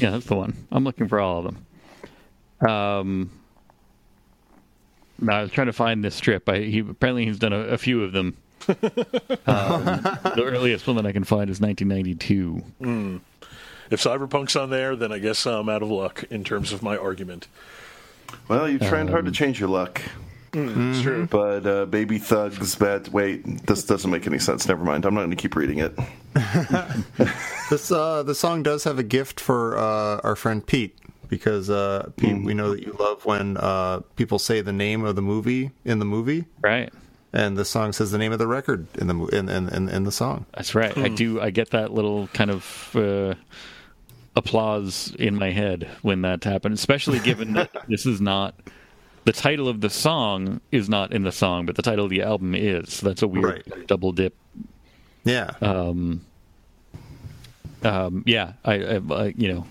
Yeah, 0.00 0.10
that's 0.10 0.26
the 0.26 0.36
one. 0.36 0.66
I'm 0.70 0.84
looking 0.84 1.08
for 1.08 1.18
all 1.20 1.38
of 1.46 1.54
them. 2.60 2.70
Um, 2.70 3.30
no, 5.18 5.32
I 5.32 5.42
was 5.42 5.50
trying 5.50 5.68
to 5.68 5.72
find 5.72 6.04
this 6.04 6.14
strip. 6.14 6.46
I, 6.50 6.58
he 6.58 6.80
apparently 6.80 7.24
he's 7.24 7.38
done 7.38 7.54
a, 7.54 7.60
a 7.60 7.78
few 7.78 8.04
of 8.04 8.12
them. 8.12 8.36
um, 9.46 9.84
the 10.36 10.42
earliest 10.44 10.86
one 10.86 10.96
that 10.96 11.06
I 11.06 11.12
can 11.12 11.24
find 11.24 11.48
is 11.50 11.60
1992. 11.60 13.20
If 13.90 14.02
cyberpunk's 14.02 14.54
on 14.56 14.70
there, 14.70 14.94
then 14.96 15.12
I 15.12 15.18
guess 15.18 15.46
I'm 15.46 15.68
out 15.68 15.82
of 15.82 15.90
luck 15.90 16.24
in 16.30 16.44
terms 16.44 16.72
of 16.72 16.82
my 16.82 16.96
argument. 16.96 17.48
Well, 18.48 18.68
you're 18.68 18.78
trying 18.80 19.08
hard 19.08 19.24
to 19.24 19.30
change 19.32 19.58
your 19.58 19.70
luck. 19.70 20.02
It's 20.52 21.02
true. 21.02 21.26
But 21.26 21.66
uh, 21.66 21.86
Baby 21.86 22.18
Thugs, 22.18 22.74
bad. 22.74 23.08
Wait, 23.08 23.66
this 23.66 23.84
doesn't 23.84 24.10
make 24.10 24.26
any 24.26 24.38
sense. 24.38 24.66
Never 24.68 24.84
mind. 24.84 25.04
I'm 25.04 25.14
not 25.14 25.20
going 25.20 25.30
to 25.30 25.36
keep 25.36 25.56
reading 25.56 25.78
it. 25.78 25.98
This 27.70 27.92
uh, 27.92 28.22
the 28.22 28.34
song 28.34 28.62
does 28.62 28.84
have 28.84 28.98
a 28.98 29.02
gift 29.02 29.38
for 29.40 29.76
uh, 29.76 30.20
our 30.24 30.34
friend 30.34 30.66
Pete 30.66 30.96
because 31.28 31.68
uh, 31.68 32.08
Pete, 32.16 32.42
we 32.42 32.54
know 32.54 32.70
that 32.70 32.80
you 32.80 32.96
love 32.98 33.26
when 33.26 33.58
uh, 33.58 34.00
people 34.16 34.38
say 34.38 34.62
the 34.62 34.72
name 34.72 35.04
of 35.04 35.16
the 35.16 35.20
movie 35.22 35.70
in 35.84 35.98
the 35.98 36.06
movie, 36.06 36.46
Right. 36.62 36.90
And 37.32 37.56
the 37.56 37.64
song 37.64 37.92
says 37.92 38.10
the 38.10 38.18
name 38.18 38.32
of 38.32 38.38
the 38.38 38.46
record 38.46 38.86
in 38.96 39.06
the 39.06 39.14
in 39.26 39.48
in, 39.48 39.68
in, 39.68 39.88
in 39.88 40.04
the 40.04 40.12
song. 40.12 40.46
That's 40.54 40.74
right. 40.74 40.96
I 40.96 41.08
do. 41.08 41.40
I 41.40 41.50
get 41.50 41.70
that 41.70 41.92
little 41.92 42.28
kind 42.28 42.50
of 42.50 42.90
uh, 42.94 43.34
applause 44.36 45.14
in 45.18 45.34
my 45.34 45.50
head 45.50 45.88
when 46.02 46.22
that 46.22 46.44
happens, 46.44 46.78
especially 46.78 47.18
given 47.20 47.52
that 47.54 47.70
this 47.88 48.06
is 48.06 48.20
not 48.20 48.54
the 49.24 49.32
title 49.32 49.68
of 49.68 49.80
the 49.80 49.90
song 49.90 50.60
is 50.72 50.88
not 50.88 51.12
in 51.12 51.22
the 51.22 51.32
song, 51.32 51.66
but 51.66 51.76
the 51.76 51.82
title 51.82 52.04
of 52.04 52.10
the 52.10 52.22
album 52.22 52.54
is. 52.54 52.94
So 52.94 53.08
that's 53.08 53.22
a 53.22 53.28
weird 53.28 53.44
Right. 53.44 53.86
double 53.86 54.12
dip. 54.12 54.34
Yeah, 55.24 55.50
Um, 55.60 56.22
yeah, 58.26 58.52
I, 58.64 58.74
I, 58.74 59.00
I 59.10 59.34
you 59.36 59.52
know. 59.52 59.66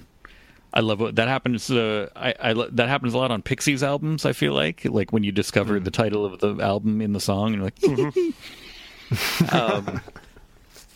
I 0.78 0.82
love 0.82 1.00
what 1.00 1.16
that 1.16 1.28
happens. 1.28 1.72
Uh, 1.72 2.08
I, 2.16 2.36
I 2.40 2.54
that 2.54 2.88
happens 2.88 3.16
a 3.16 3.18
lot 3.18 3.32
on 3.32 3.42
Pixies 3.42 3.82
albums. 3.82 4.28
I 4.28 4.34
feel 4.34 4.54
like, 4.54 4.86
like 4.86 5.12
when 5.12 5.24
you 5.24 5.32
discover 5.32 5.80
the 5.80 5.90
title 5.90 6.24
of 6.24 6.40
the 6.40 6.64
album 6.64 7.02
in 7.02 7.14
the 7.14 7.20
song, 7.20 7.56
and 7.56 7.72
you're 7.90 8.22
like, 9.50 9.52
um, 9.54 10.00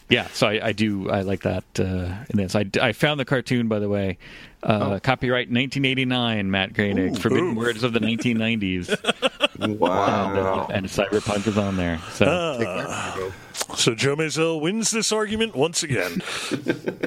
yeah, 0.08 0.28
so 0.34 0.46
I, 0.46 0.68
I, 0.68 0.72
do 0.72 1.10
I 1.10 1.22
like 1.22 1.42
that 1.42 1.64
uh, 1.80 2.14
in 2.30 2.38
this. 2.38 2.56
I, 2.56 2.70
I 2.80 2.92
found 2.92 3.20
the 3.20 3.26
cartoon 3.26 3.70
by 3.70 3.80
the 3.80 3.90
way. 3.90 4.20
Uh, 4.62 4.92
oh. 4.98 5.00
Copyright 5.00 5.48
1989, 5.48 6.52
Matt 6.52 6.74
Groening. 6.74 7.16
Forbidden 7.16 7.54
ooh. 7.54 7.56
Words 7.56 7.82
of 7.82 7.94
the 7.94 8.00
1990s. 8.00 9.80
wow. 9.80 10.68
And, 10.68 10.76
and, 10.78 10.86
Cyberpunk 10.86 11.48
is 11.48 11.58
on 11.58 11.78
there. 11.78 11.98
So, 12.12 12.28
uh, 12.28 13.32
so 13.76 13.96
Joe 13.96 14.16
Mazel 14.16 14.62
wins 14.62 14.92
this 14.92 15.12
argument 15.12 15.56
once 15.56 15.82
again. 15.82 16.22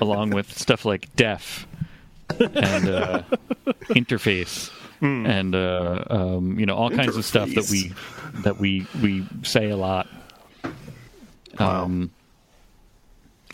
along 0.01 0.31
with 0.31 0.59
stuff 0.59 0.85
like 0.85 1.15
Def 1.15 1.69
and 2.41 2.89
uh, 2.89 3.23
Interface. 3.91 4.71
Mm. 5.01 5.29
And 5.29 5.55
uh, 5.55 6.05
um, 6.09 6.59
you 6.59 6.67
know 6.67 6.77
all 6.77 6.91
kinds 6.91 7.17
of 7.17 7.25
stuff 7.25 7.51
that 7.55 7.69
we 7.71 7.93
that 8.43 8.59
we 8.59 8.87
we 9.03 9.27
say 9.43 9.71
a 9.71 9.77
lot. 9.77 10.07
Um, 11.59 12.11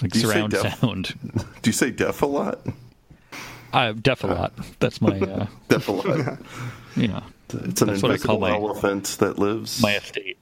like 0.03 0.15
surround 0.15 0.55
sound. 0.55 1.15
Do 1.63 1.69
you 1.69 1.73
say 1.73 1.91
deaf 1.91 2.23
a 2.23 2.27
lot? 2.27 2.61
Uh, 3.73 3.93
deaf 3.93 4.25
a 4.25 4.29
lot. 4.29 4.53
That's 4.79 5.01
my 5.01 5.19
uh, 5.19 5.47
deaf 5.69 5.89
a 5.89 5.93
lot. 5.93 6.39
Yeah, 6.97 7.23
it's 7.51 7.83
an 7.83 7.87
that's 7.87 8.03
what 8.03 8.11
I 8.11 8.19
call 8.19 8.41
my 8.41 8.51
elephant 8.51 9.17
that 9.21 9.39
lives 9.39 9.81
my 9.81 9.95
estate. 9.97 10.39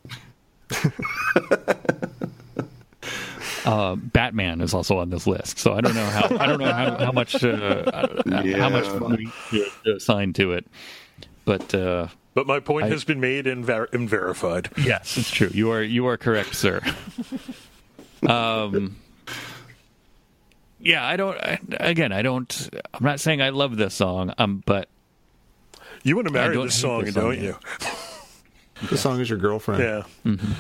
Uh, 3.69 3.97
Batman 3.97 4.63
is 4.63 4.73
also 4.73 4.99
on 4.99 5.11
this 5.11 5.27
list, 5.27 5.59
so 5.59 5.75
I 5.75 5.83
don't 5.83 5.95
know 5.95 6.07
how 6.07 6.39
I 6.39 6.47
don't 6.47 6.59
know 6.59 6.73
how, 6.73 6.97
how 6.97 7.13
much 7.13 7.45
uh, 7.45 8.09
yeah. 8.43 8.57
how 8.57 8.71
much 8.71 9.21
we 9.53 9.71
assign 9.93 10.33
to 10.35 10.53
it, 10.53 10.67
but 11.45 11.75
uh, 11.75 12.09
but 12.33 12.47
my 12.47 12.61
point 12.61 12.87
I, 12.87 12.89
has 12.89 13.05
been 13.05 13.21
made 13.21 13.47
and, 13.47 13.65
ver- 13.65 13.89
and 13.93 14.09
verified. 14.09 14.71
Yes, 14.79 15.19
it's 15.19 15.31
true. 15.31 15.51
You 15.53 15.71
are 15.71 15.83
you 15.83 16.07
are 16.07 16.17
correct, 16.17 16.55
sir. 16.57 16.81
um 18.27 18.97
yeah, 20.81 21.07
I 21.07 21.17
don't. 21.17 21.37
I, 21.37 21.59
again, 21.81 22.13
I 22.13 22.23
don't. 22.23 22.71
I'm 22.95 23.05
not 23.05 23.21
saying 23.21 23.43
I 23.43 23.51
love 23.51 23.77
this 23.77 23.95
song, 23.95 24.33
um, 24.39 24.63
but 24.65 24.89
you 26.05 26.17
want 26.17 26.29
to 26.29 26.33
marry 26.33 26.57
this 26.57 26.81
song, 26.81 27.05
this 27.05 27.15
don't 27.15 27.39
you? 27.39 27.59
this 28.89 29.03
song 29.03 29.21
is 29.21 29.29
your 29.29 29.39
girlfriend. 29.39 29.83
Yeah. 29.83 30.03
Mm-hmm. 30.25 30.53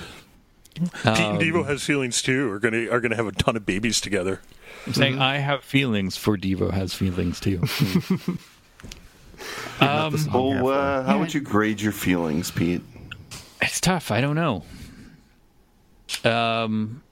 Pete 0.78 1.04
and 1.04 1.40
Devo 1.40 1.61
um, 1.61 1.64
has 1.66 1.82
feelings 1.85 2.23
too. 2.23 2.50
Are 2.50 2.58
gonna 2.58 2.88
are 2.88 3.00
gonna 3.00 3.16
have 3.16 3.26
a 3.26 3.32
ton 3.32 3.56
of 3.56 3.66
babies 3.66 4.00
together. 4.00 4.40
I'm 4.87 4.94
saying 4.94 5.14
mm-hmm. 5.14 5.23
I 5.23 5.38
have 5.38 5.64
feelings 5.64 6.16
for 6.16 6.37
Devo 6.37 6.73
has 6.73 6.94
feelings 6.94 7.40
too. 7.40 7.61
um, 9.80 10.14
well, 10.32 10.68
uh, 10.68 11.02
how 11.04 11.18
would 11.18 11.35
you 11.35 11.40
grade 11.40 11.80
your 11.80 11.92
feelings, 11.92 12.50
Pete? 12.50 12.82
It's 13.61 13.80
tough. 13.80 14.11
I 14.11 14.20
don't 14.20 14.37
know. 14.37 14.64
Um, 16.25 17.02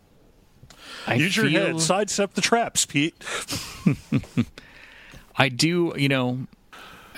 I 1.07 1.15
Use 1.15 1.35
feel... 1.35 1.49
your 1.49 1.61
head. 1.61 1.81
Sidestep 1.81 2.35
the 2.35 2.41
traps, 2.41 2.87
Pete. 2.87 3.15
I 5.37 5.49
do, 5.49 5.93
you 5.97 6.09
know, 6.09 6.47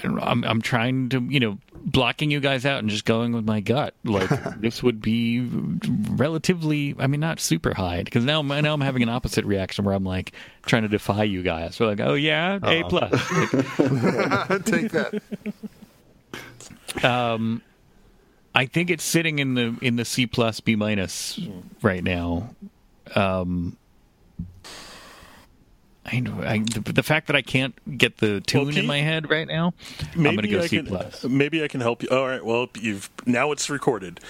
I'm, 0.05 0.45
I'm 0.45 0.63
trying 0.63 1.09
to, 1.11 1.21
you 1.21 1.41
know, 1.41 1.59
blocking 1.75 2.31
you 2.31 2.41
guys 2.41 2.67
out 2.67 2.81
and 2.81 2.89
just 2.89 3.05
going 3.05 3.33
with 3.33 3.45
my 3.45 3.61
gut. 3.61 3.95
Like 4.05 4.29
this 4.61 4.83
would 4.83 5.01
be 5.01 5.41
relatively, 6.11 6.95
I 6.99 7.07
mean, 7.07 7.21
not 7.21 7.41
super 7.41 7.75
high 7.75 8.03
because 8.03 8.25
now, 8.25 8.43
now 8.43 8.75
I'm 8.75 8.81
having 8.81 9.03
an 9.03 9.09
opposite 9.09 9.45
reaction 9.45 9.85
where 9.85 9.95
I'm 9.95 10.05
like 10.05 10.33
trying 10.67 10.83
to 10.83 10.89
defy 10.89 11.25
you 11.25 11.43
guys. 11.43 11.77
So 11.77 11.87
like, 11.87 12.01
oh 12.01 12.15
yeah, 12.15 12.59
A 12.63 12.85
uh-huh. 12.85 12.89
plus. 12.89 13.11
Take 14.65 14.93
that. 14.93 15.21
Um, 17.03 17.63
I 18.55 18.67
think 18.67 18.91
it's 18.91 19.05
sitting 19.05 19.39
in 19.39 19.55
the 19.55 19.77
in 19.83 19.97
the 19.97 20.05
C 20.05 20.27
plus 20.27 20.61
B 20.61 20.75
minus 20.75 21.39
right 21.83 22.03
now. 22.03 22.51
Um, 23.15 23.77
I, 26.11 26.23
I, 26.45 26.59
the, 26.59 26.93
the, 26.93 27.03
fact 27.03 27.27
that 27.27 27.37
I 27.37 27.43
can't 27.43 27.75
get 27.99 28.19
the 28.19 28.41
tune 28.41 28.63
well, 28.63 28.71
Pete, 28.71 28.79
in 28.79 28.87
my 28.87 28.99
head 28.99 29.31
right 29.31 29.47
now, 29.47 29.75
I'm 30.15 30.23
going 30.23 30.39
to 30.39 30.49
go 30.49 30.61
I 30.61 30.67
C 30.67 30.77
can, 30.79 30.87
plus. 30.87 31.25
Maybe 31.25 31.63
I 31.63 31.69
can 31.69 31.81
help 31.81 32.03
you. 32.03 32.09
All 32.11 32.27
right. 32.27 32.45
Well, 32.45 32.69
you've 32.81 33.11
now 33.27 33.53
it's 33.53 33.69
recorded. 33.69 34.21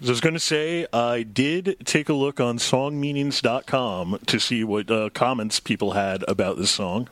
I 0.00 0.08
was 0.08 0.20
going 0.20 0.34
to 0.34 0.40
say 0.40 0.86
I 0.92 1.24
did 1.24 1.76
take 1.84 2.08
a 2.08 2.12
look 2.12 2.38
on 2.38 2.58
songmeanings.com 2.58 4.20
to 4.26 4.38
see 4.38 4.62
what 4.62 4.90
uh, 4.90 5.10
comments 5.10 5.58
people 5.58 5.92
had 5.92 6.24
about 6.28 6.56
this 6.56 6.70
song. 6.70 7.08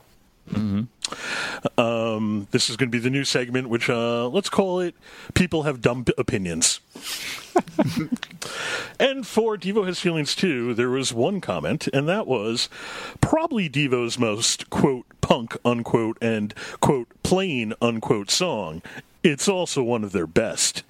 Mm-hmm. 0.49 1.79
Um, 1.79 2.47
this 2.51 2.69
is 2.69 2.77
going 2.77 2.89
to 2.89 2.95
be 2.95 3.01
the 3.01 3.09
new 3.09 3.23
segment, 3.23 3.69
which 3.69 3.89
uh, 3.89 4.27
let's 4.27 4.49
call 4.49 4.79
it 4.79 4.95
"People 5.33 5.63
Have 5.63 5.81
Dumb 5.81 6.05
Opinions." 6.17 6.79
and 8.99 9.25
for 9.25 9.57
Devo 9.57 9.85
Has 9.85 9.99
Feelings 9.99 10.35
too, 10.35 10.73
there 10.73 10.89
was 10.89 11.13
one 11.13 11.41
comment, 11.41 11.87
and 11.93 12.07
that 12.07 12.27
was 12.27 12.69
probably 13.21 13.69
Devo's 13.69 14.19
most 14.19 14.69
quote 14.69 15.05
punk 15.21 15.57
unquote 15.65 16.17
and 16.21 16.53
quote 16.79 17.07
plain 17.23 17.73
unquote 17.81 18.29
song. 18.31 18.81
It's 19.23 19.49
also 19.49 19.83
one 19.83 20.03
of 20.03 20.11
their 20.13 20.27
best. 20.27 20.83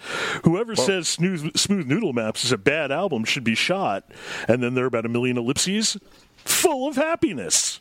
Whoever 0.43 0.73
well, 0.73 0.85
says 0.85 1.07
Smooth, 1.07 1.57
Smooth 1.57 1.87
Noodle 1.87 2.13
Maps 2.13 2.43
is 2.43 2.51
a 2.51 2.57
bad 2.57 2.91
album 2.91 3.23
should 3.23 3.43
be 3.43 3.55
shot, 3.55 4.03
and 4.47 4.61
then 4.61 4.75
there 4.75 4.83
are 4.83 4.87
about 4.87 5.05
a 5.05 5.09
million 5.09 5.37
ellipses 5.37 5.97
full 6.45 6.87
of 6.87 6.97
happiness. 6.97 7.79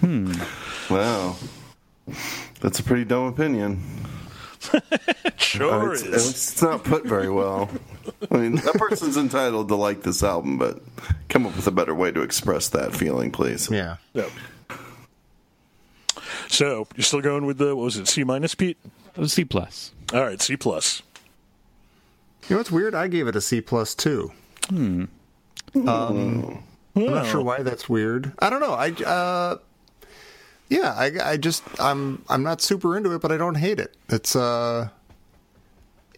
Hmm. 0.00 0.32
Wow. 0.90 1.36
That's 2.60 2.78
a 2.78 2.82
pretty 2.82 3.04
dumb 3.04 3.26
opinion. 3.26 3.82
sure 5.36 5.90
uh, 5.90 5.92
it's, 5.92 6.02
it's, 6.02 6.62
not 6.62 6.84
put 6.84 7.04
very 7.04 7.28
well. 7.28 7.68
I 8.30 8.36
mean, 8.36 8.56
that 8.56 8.74
person's 8.74 9.16
entitled 9.16 9.68
to 9.68 9.74
like 9.74 10.02
this 10.02 10.22
album, 10.22 10.58
but 10.58 10.80
come 11.28 11.46
up 11.46 11.56
with 11.56 11.66
a 11.66 11.72
better 11.72 11.94
way 11.94 12.12
to 12.12 12.22
express 12.22 12.68
that 12.70 12.94
feeling, 12.94 13.32
please. 13.32 13.68
Yeah. 13.70 13.96
Yep. 14.14 14.30
So 16.48 16.86
you're 16.96 17.04
still 17.04 17.20
going 17.20 17.46
with 17.46 17.58
the 17.58 17.74
what 17.74 17.84
was 17.84 17.96
it 17.96 18.06
C 18.08 18.24
minus, 18.24 18.54
Pete? 18.54 18.78
C 19.26 19.44
plus. 19.44 19.92
All 20.12 20.22
right, 20.22 20.40
C 20.40 20.56
plus. 20.56 21.02
You 22.48 22.54
know 22.54 22.58
what's 22.58 22.70
weird? 22.70 22.94
I 22.94 23.08
gave 23.08 23.26
it 23.26 23.36
a 23.36 23.40
C 23.40 23.60
plus 23.60 23.94
too. 23.94 24.32
Hmm. 24.68 25.04
Um, 25.86 26.62
I'm 26.94 27.06
not 27.06 27.26
sure 27.26 27.42
why 27.42 27.62
that's 27.62 27.88
weird. 27.88 28.32
I 28.38 28.50
don't 28.50 28.60
know. 28.60 28.74
I 28.74 28.90
uh, 28.90 29.56
yeah, 30.68 30.94
I, 30.96 31.32
I 31.32 31.36
just 31.36 31.62
I'm 31.80 32.24
I'm 32.28 32.42
not 32.42 32.60
super 32.60 32.96
into 32.96 33.12
it, 33.14 33.20
but 33.20 33.32
I 33.32 33.36
don't 33.36 33.56
hate 33.56 33.78
it. 33.78 33.94
It's 34.08 34.36
uh, 34.36 34.88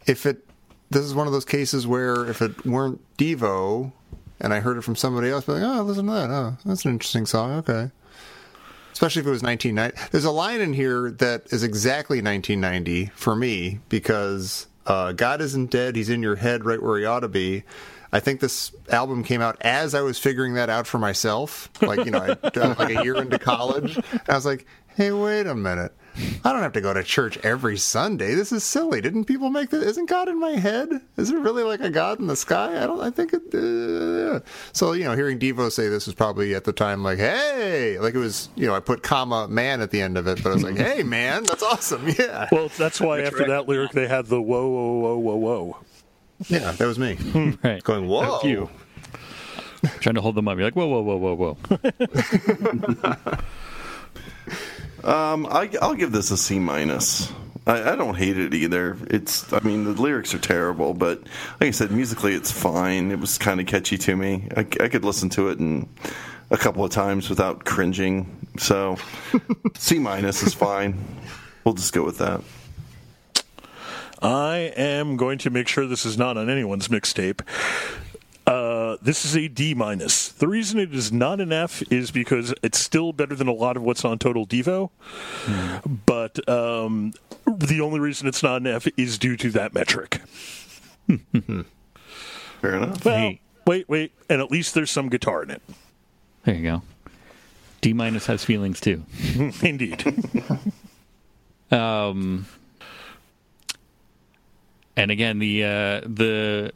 if 0.07 0.27
it 0.27 0.47
this 0.91 1.03
is 1.03 1.15
one 1.15 1.27
of 1.27 1.33
those 1.33 1.45
cases 1.45 1.87
where 1.87 2.25
if 2.29 2.41
it 2.41 2.65
weren't 2.65 3.01
Devo 3.17 3.93
and 4.41 4.53
I 4.55 4.61
heard 4.61 4.77
it 4.77 4.83
from 4.83 4.97
somebody 4.97 5.29
else, 5.31 5.49
I'd 5.49 5.55
be 5.55 5.61
like, 5.61 5.79
oh, 5.79 5.83
listen 5.83 6.07
to 6.07 6.13
that. 6.13 6.31
Oh, 6.31 6.57
that's 6.65 6.85
an 6.85 6.93
interesting 6.93 7.27
song. 7.27 7.53
Okay. 7.59 7.91
Especially 8.93 9.21
if 9.21 9.27
it 9.27 9.31
was 9.31 9.43
1990. 9.43 10.11
There's 10.13 10.25
a 10.25 10.31
line 10.31 10.61
in 10.61 10.73
here 10.73 11.11
that 11.11 11.53
is 11.53 11.65
exactly 11.65 12.23
1990 12.23 13.07
for 13.17 13.35
me 13.35 13.81
because 13.89 14.69
uh, 14.87 15.12
God 15.12 15.40
isn't 15.40 15.70
dead. 15.70 15.97
He's 15.97 16.09
in 16.09 16.23
your 16.23 16.37
head 16.37 16.64
right 16.64 16.83
where 16.83 16.99
he 16.99 17.05
ought 17.05 17.20
to 17.20 17.29
be. 17.29 17.64
I 18.12 18.20
think 18.20 18.40
this 18.40 18.73
album 18.90 19.25
came 19.25 19.40
out 19.40 19.57
as 19.61 19.94
I 19.94 20.03
was 20.03 20.18
figuring 20.18 20.55
that 20.55 20.70
out 20.70 20.87
for 20.87 20.99
myself. 20.99 21.68
Like, 21.83 22.05
you 22.05 22.12
know, 22.12 22.37
I'd 22.42 22.79
like 22.79 22.97
a 22.97 23.03
year 23.03 23.16
into 23.16 23.40
college. 23.40 23.99
I 24.29 24.35
was 24.35 24.47
like, 24.47 24.66
hey, 24.88 25.11
wait 25.11 25.49
a 25.49 25.55
minute. 25.55 25.92
I 26.44 26.53
don't 26.53 26.62
have 26.62 26.72
to 26.74 26.81
go 26.81 26.94
to 26.94 27.03
church 27.03 27.38
every 27.38 27.77
Sunday. 27.77 28.35
This 28.35 28.53
is 28.53 28.62
silly. 28.62 29.00
Didn't 29.00 29.24
people 29.24 29.50
make 29.50 29.70
this? 29.70 29.85
Isn't 29.85 30.09
God 30.09 30.29
in 30.29 30.38
my 30.38 30.53
head? 30.53 31.00
Is 31.16 31.31
it 31.31 31.37
really 31.37 31.64
like 31.64 31.81
a 31.81 31.90
God 31.90 32.20
in 32.20 32.27
the 32.27 32.37
sky? 32.37 32.83
I 32.83 32.87
don't. 32.87 33.00
I 33.00 33.11
think 33.11 33.33
it. 33.33 33.55
Uh, 33.55 34.40
so 34.72 34.92
you 34.92 35.05
know, 35.05 35.16
hearing 35.16 35.38
Devo 35.38 35.72
say 35.72 35.88
this 35.88 36.07
was 36.07 36.14
probably 36.14 36.55
at 36.55 36.64
the 36.64 36.72
time 36.72 37.03
like, 37.03 37.18
hey, 37.18 37.98
like 37.98 38.14
it 38.14 38.18
was. 38.18 38.48
You 38.55 38.66
know, 38.66 38.74
I 38.74 38.81
put 38.81 39.03
comma 39.03 39.48
man 39.48 39.81
at 39.81 39.90
the 39.90 40.00
end 40.00 40.16
of 40.16 40.27
it, 40.27 40.42
but 40.42 40.50
I 40.50 40.55
was 40.55 40.62
like, 40.62 40.77
hey, 40.77 41.03
man, 41.03 41.44
that's 41.44 41.62
awesome. 41.62 42.09
Yeah. 42.09 42.48
Well, 42.53 42.70
that's 42.79 43.00
why 43.00 43.22
after 43.22 43.46
that 43.46 43.66
lyric 43.66 43.90
they 43.92 44.07
had 44.07 44.27
the 44.27 44.40
whoa, 44.40 44.68
whoa, 44.68 44.92
whoa, 44.98 45.18
whoa, 45.18 45.37
whoa. 45.37 45.77
Yeah, 46.48 46.72
that 46.72 46.87
was 46.87 46.98
me. 46.98 47.16
right. 47.62 47.83
Going, 47.83 48.07
whoa. 48.07 48.40
You. 48.42 48.68
Trying 50.00 50.14
to 50.14 50.20
hold 50.20 50.35
them 50.35 50.48
up. 50.48 50.57
You're 50.57 50.66
like, 50.66 50.77
whoa, 50.77 50.87
whoa, 50.87 51.00
whoa, 51.03 51.35
whoa, 51.35 51.55
whoa. 51.55 53.38
um, 55.05 55.47
I, 55.47 55.69
will 55.81 55.95
give 55.95 56.12
this 56.12 56.31
a 56.31 56.37
C 56.37 56.59
minus. 56.59 57.33
I, 57.67 57.93
I, 57.93 57.97
don't 57.97 58.14
hate 58.14 58.38
it 58.38 58.55
either. 58.55 58.97
It's, 59.09 59.51
I 59.53 59.61
mean, 59.61 59.85
the 59.85 59.93
lyrics 59.93 60.35
are 60.35 60.38
terrible, 60.38 60.95
but 60.95 61.23
like 61.61 61.69
I 61.69 61.71
said, 61.71 61.90
musically 61.90 62.35
it's 62.35 62.51
fine. 62.51 63.11
It 63.11 63.19
was 63.19 63.38
kind 63.38 63.61
of 63.61 63.67
catchy 63.67 63.97
to 63.99 64.17
me. 64.17 64.49
I, 64.57 64.61
I 64.61 64.88
could 64.88 65.05
listen 65.05 65.31
to 65.31 65.49
it 65.49 65.59
and 65.59 65.88
a 66.51 66.57
couple 66.57 66.85
of 66.85 66.90
times 66.90 67.31
without 67.31 67.64
cringing. 67.64 68.47
So 68.59 68.97
C 69.77 69.99
minus 69.99 70.43
is 70.43 70.55
fine. 70.55 71.03
We'll 71.64 71.75
just 71.75 71.93
go 71.93 72.05
with 72.05 72.19
that. 72.19 72.43
I 74.23 74.73
am 74.77 75.17
going 75.17 75.38
to 75.38 75.51
make 75.51 75.69
sure 75.69 75.87
this 75.87 76.07
is 76.07 76.17
not 76.17 76.37
on 76.37 76.49
anyone's 76.49 76.88
mixtape. 76.88 77.40
Uh, 78.94 78.98
this 79.02 79.24
is 79.24 79.37
a 79.37 79.48
D 79.48 79.74
minus. 79.74 80.28
The 80.28 80.46
reason 80.46 80.78
it 80.78 80.94
is 80.94 81.12
not 81.12 81.40
an 81.40 81.52
F 81.52 81.83
is 81.90 82.11
because 82.11 82.54
it's 82.62 82.78
still 82.78 83.12
better 83.12 83.35
than 83.35 83.48
a 83.48 83.52
lot 83.52 83.76
of 83.76 83.83
what's 83.83 84.04
on 84.04 84.18
Total 84.18 84.46
Devo, 84.46 84.90
mm. 85.44 85.98
but 86.07 86.48
um, 86.48 87.12
the 87.46 87.80
only 87.80 87.98
reason 87.98 88.28
it's 88.28 88.42
not 88.42 88.61
an 88.61 88.66
F 88.66 88.87
is 88.96 89.18
due 89.18 89.37
to 89.37 89.50
that 89.50 89.74
metric. 89.74 90.20
Fair 92.61 92.76
enough. 92.76 93.04
Well, 93.04 93.16
hey, 93.16 93.40
Wait, 93.66 93.88
wait, 93.88 94.12
and 94.28 94.40
at 94.42 94.50
least 94.50 94.74
there's 94.74 94.90
some 94.90 95.09
guitar 95.09 95.42
in 95.42 95.50
it. 95.50 95.62
There 96.44 96.54
you 96.54 96.62
go. 96.62 96.83
D 97.80 97.92
minus 97.92 98.26
has 98.26 98.44
feelings 98.44 98.80
too. 98.80 99.04
Indeed. 99.62 100.04
Um, 101.70 102.46
and 104.96 105.11
again, 105.11 105.40
the 105.40 105.64
uh, 105.64 106.00
the 106.07 106.72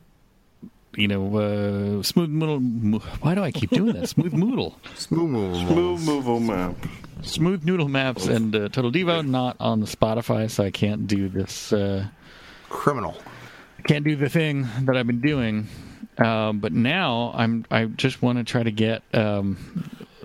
you 0.98 1.08
know 1.08 1.36
uh, 1.36 2.02
smooth 2.02 2.30
noodle. 2.30 2.60
Why 3.20 3.34
do 3.34 3.42
I 3.42 3.50
keep 3.52 3.70
doing 3.70 3.92
that? 3.94 4.08
Smooth 4.08 4.32
noodle, 4.32 4.76
Smooth 4.94 5.30
move. 5.30 5.70
Move, 5.70 6.04
move, 6.06 6.28
oh, 6.28 6.40
map. 6.40 6.74
smooth 7.22 7.64
noodle 7.64 7.88
maps, 7.88 8.26
and 8.26 8.54
uh, 8.54 8.68
Total 8.68 8.90
Devo 8.90 9.26
not 9.26 9.56
on 9.60 9.80
the 9.80 9.86
Spotify, 9.86 10.50
so 10.50 10.64
I 10.64 10.70
can't 10.70 11.06
do 11.06 11.28
this. 11.28 11.72
Uh, 11.72 12.08
Criminal. 12.68 13.16
can't 13.84 14.04
do 14.04 14.16
the 14.16 14.28
thing 14.28 14.66
that 14.82 14.96
I've 14.96 15.06
been 15.06 15.20
doing. 15.20 15.66
Um, 16.18 16.58
but 16.58 16.72
now 16.72 17.32
I'm 17.34 17.64
I 17.70 17.84
just 17.86 18.20
want 18.22 18.38
to 18.38 18.44
try 18.44 18.62
to 18.62 18.72
get. 18.72 19.02
Um, 19.14 19.56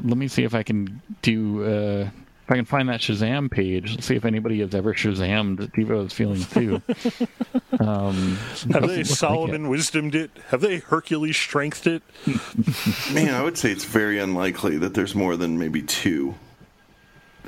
let 0.03 0.17
me 0.17 0.27
see 0.27 0.43
if 0.43 0.55
I 0.55 0.63
can 0.63 1.01
do. 1.21 2.09
If 2.43 2.51
I 2.51 2.55
can 2.55 2.65
find 2.65 2.89
that 2.89 2.99
Shazam 2.99 3.49
page, 3.49 3.91
let's 3.91 4.05
see 4.05 4.15
if 4.15 4.25
anybody 4.25 4.59
has 4.59 4.75
ever 4.75 4.93
Shazammed 4.93 5.71
Devo's 5.73 6.11
feelings 6.11 6.49
too. 6.49 6.81
um, 7.79 8.35
Have 8.35 8.67
they 8.67 8.79
look 8.81 8.97
like 8.97 9.05
Solomon 9.05 9.65
it. 9.65 9.69
wisdomed 9.69 10.13
it? 10.13 10.29
Have 10.49 10.59
they 10.59 10.79
Hercules 10.79 11.37
strengthed 11.37 11.87
it? 11.87 12.03
Man, 13.13 13.33
I 13.33 13.41
would 13.41 13.57
say 13.57 13.71
it's 13.71 13.85
very 13.85 14.19
unlikely 14.19 14.77
that 14.79 14.93
there's 14.93 15.15
more 15.15 15.37
than 15.37 15.57
maybe 15.57 15.83
two. 15.83 16.35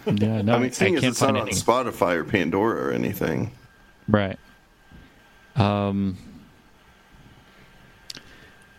Yeah, 0.06 0.42
no, 0.44 0.56
I 0.56 0.60
mean, 0.60 0.72
seeing 0.72 0.96
as 0.96 1.02
can't 1.02 1.12
it's 1.12 1.22
not 1.22 1.28
find 1.28 1.38
on 1.38 1.48
any. 1.48 1.58
Spotify 1.58 2.16
or 2.16 2.24
Pandora 2.24 2.86
or 2.86 2.92
anything. 2.92 3.52
Right. 4.08 4.40
Um. 5.58 6.18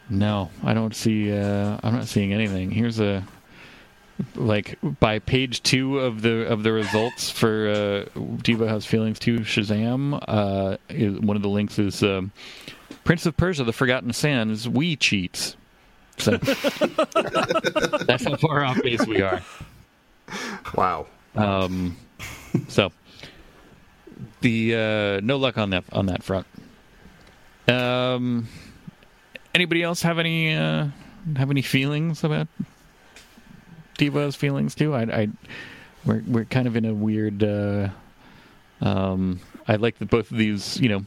No, 0.09 0.51
I 0.65 0.73
don't 0.73 0.95
see. 0.95 1.31
Uh, 1.37 1.79
I'm 1.83 1.95
not 1.95 2.07
seeing 2.07 2.33
anything. 2.33 2.71
Here's 2.71 3.01
a 3.01 3.27
like 4.35 4.79
by 5.01 5.19
page 5.19 5.63
two 5.63 5.99
of 5.99 6.23
the 6.23 6.47
of 6.47 6.63
the 6.63 6.73
results 6.73 7.31
for 7.31 7.69
uh, 7.69 8.19
Devo 8.19 8.67
has 8.69 8.87
feelings 8.87 9.19
to 9.21 9.41
Shazam. 9.41 10.23
Uh, 10.27 10.77
is, 10.89 11.19
one 11.21 11.37
of 11.37 11.43
the 11.43 11.49
links 11.49 11.79
is 11.79 12.03
um, 12.03 12.33
Prince 13.05 13.27
of 13.27 13.37
Persia: 13.37 13.65
The 13.65 13.73
Forgotten 13.73 14.13
Sands. 14.13 14.67
Wii 14.67 14.99
cheats. 14.99 15.57
So 16.19 16.37
that's 18.07 18.25
how 18.25 18.37
far 18.37 18.65
off 18.65 18.83
base 18.83 19.07
we 19.07 19.21
are. 19.21 19.43
Wow. 20.75 21.07
Um, 21.35 21.97
so 22.69 22.91
the 24.41 24.75
uh, 24.75 25.21
no 25.23 25.37
luck 25.37 25.59
on 25.59 25.71
that 25.71 25.85
on 25.93 26.07
that 26.07 26.23
front. 26.23 26.47
Um, 27.69 28.49
anybody 29.55 29.83
else 29.83 30.03
have 30.03 30.19
any 30.19 30.55
uh, 30.55 30.89
have 31.37 31.51
any 31.51 31.63
feelings 31.63 32.25
about 32.25 32.49
Devo's 33.97 34.37
feelings 34.37 34.75
too? 34.75 34.95
I, 34.95 35.03
I 35.03 35.29
we're 36.05 36.23
we're 36.27 36.45
kind 36.45 36.67
of 36.67 36.77
in 36.77 36.85
a 36.85 36.95
weird. 36.95 37.43
Uh, 37.43 37.89
um, 38.81 39.41
I 39.69 39.77
like 39.77 39.99
that 39.99 40.11
both 40.11 40.31
of 40.31 40.37
these. 40.39 40.79
You 40.81 40.89
know, 40.89 41.05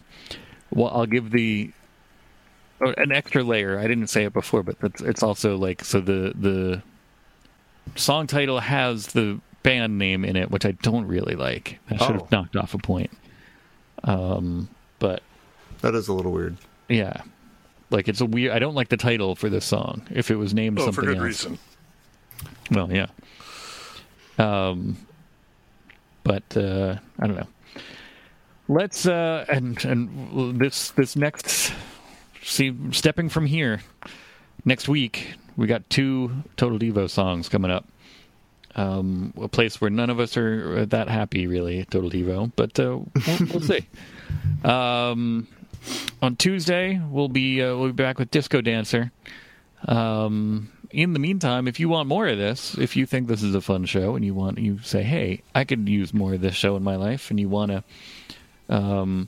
well, 0.72 0.90
I'll 0.94 1.06
give 1.06 1.32
the 1.32 1.72
oh, 2.82 2.94
an 2.98 3.12
extra 3.12 3.44
layer. 3.44 3.80
I 3.80 3.88
didn't 3.88 4.08
say 4.08 4.26
it 4.26 4.34
before, 4.34 4.64
but 4.64 4.76
it's, 4.84 5.02
it's 5.02 5.24
also 5.24 5.58
like 5.58 5.84
so 5.84 6.02
the 6.02 6.34
the 6.36 6.82
song 7.96 8.28
title 8.28 8.60
has 8.60 9.08
the 9.08 9.40
band 9.64 9.98
name 9.98 10.24
in 10.26 10.36
it, 10.36 10.52
which 10.52 10.66
I 10.66 10.72
don't 10.72 11.06
really 11.08 11.36
like. 11.36 11.80
I 11.90 11.98
should 11.98 12.16
Oh. 12.16 12.20
have 12.20 12.32
knocked 12.32 12.56
off 12.56 12.74
a 12.74 12.78
point. 12.78 13.12
Um, 14.04 14.70
but 15.00 15.22
That 15.82 15.96
is 15.96 16.08
a 16.08 16.14
little 16.14 16.32
weird. 16.32 16.58
yeah, 16.88 17.22
like 17.90 18.08
it's 18.08 18.22
a 18.22 18.26
weird. 18.26 18.52
I 18.54 18.60
don't 18.60 18.76
like 18.76 18.90
the 18.90 18.98
title 18.98 19.36
for 19.36 19.50
this 19.50 19.66
song. 19.66 20.02
If 20.12 20.32
it 20.32 20.36
was 20.36 20.54
named 20.54 20.80
Oh, 20.80 20.86
something 20.86 21.04
for 21.04 21.08
good 21.10 21.18
else, 21.18 21.26
reason. 21.26 21.60
Well, 22.72 22.92
yeah. 22.92 23.08
Um, 24.38 24.98
but 26.24 26.56
uh, 26.56 26.98
I 27.20 27.28
don't 27.28 27.36
know. 27.36 27.48
Let's 28.68 29.06
uh, 29.06 29.46
and 29.50 29.84
and 29.86 30.60
this 30.60 30.92
this 30.92 31.16
next 31.16 31.74
see 32.44 32.76
stepping 32.92 33.30
from 33.30 33.46
here 33.46 33.82
next 34.66 34.88
week 34.88 35.36
we 35.60 35.68
got 35.68 35.90
two 35.90 36.32
Total 36.56 36.80
Devo 36.80 37.10
songs 37.10 37.50
coming 37.50 37.70
up. 37.70 37.86
Um, 38.76 39.34
a 39.42 39.50
place 39.50 39.82
where 39.82 39.90
none 39.90 40.10
of 40.10 40.20
us 40.20 40.38
are 40.38 40.86
that 40.86 41.10
happy, 41.10 41.48
really, 41.48 41.84
Total 41.86 42.10
Devo, 42.10 42.52
but 42.56 42.80
uh, 42.80 43.00
we'll, 43.28 43.48
we'll 43.52 43.62
see. 43.62 43.86
Um, 44.64 45.48
on 46.22 46.36
Tuesday, 46.36 47.02
we'll 47.10 47.30
be 47.30 47.64
uh, 47.64 47.76
we'll 47.78 47.88
be 47.88 47.94
back 47.94 48.20
with 48.20 48.30
Disco 48.30 48.60
Dancer. 48.60 49.12
Um, 49.88 50.70
in 50.92 51.14
the 51.14 51.20
meantime, 51.20 51.68
if 51.68 51.80
you 51.80 51.90
want 51.90 52.08
more 52.08 52.28
of 52.28 52.38
this, 52.38 52.76
if 52.78 52.96
you 52.96 53.06
think 53.06 53.28
this 53.28 53.44
is 53.44 53.54
a 53.56 53.62
fun 53.62 53.86
show 53.86 54.16
and 54.16 54.24
you 54.26 54.34
want 54.34 54.58
you 54.58 54.80
say, 54.80 55.04
"Hey, 55.04 55.42
I 55.54 55.64
could 55.64 55.88
use 55.88 56.14
more 56.14 56.34
of 56.34 56.42
this 56.42 56.56
show 56.56 56.76
in 56.76 56.84
my 56.84 56.96
life," 56.96 57.30
and 57.30 57.40
you 57.40 57.48
want 57.50 57.72
to 57.72 57.84
um, 58.70 59.28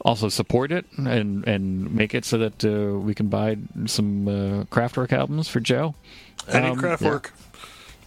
also 0.00 0.28
support 0.28 0.72
it 0.72 0.86
and 0.96 1.46
and 1.46 1.92
make 1.94 2.14
it 2.14 2.24
so 2.24 2.38
that 2.38 2.64
uh, 2.64 2.98
we 2.98 3.14
can 3.14 3.28
buy 3.28 3.56
some 3.86 4.26
uh, 4.28 4.64
Kraftwerk 4.64 5.12
albums 5.12 5.48
for 5.48 5.60
Joe, 5.60 5.94
Any 6.48 6.68
Um, 6.68 6.78
craft 6.78 7.02
yeah. 7.02 7.18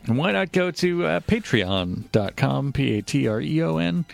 and 0.08 0.18
why 0.18 0.32
not 0.32 0.52
go 0.52 0.72
to 0.72 1.06
uh, 1.06 1.20
patreon.com, 1.22 2.74
P 2.74 2.98
A 2.98 3.02
T 3.02 3.28
R 3.28 3.42
E 3.42 3.62
O 3.64 3.78
N 3.78 4.06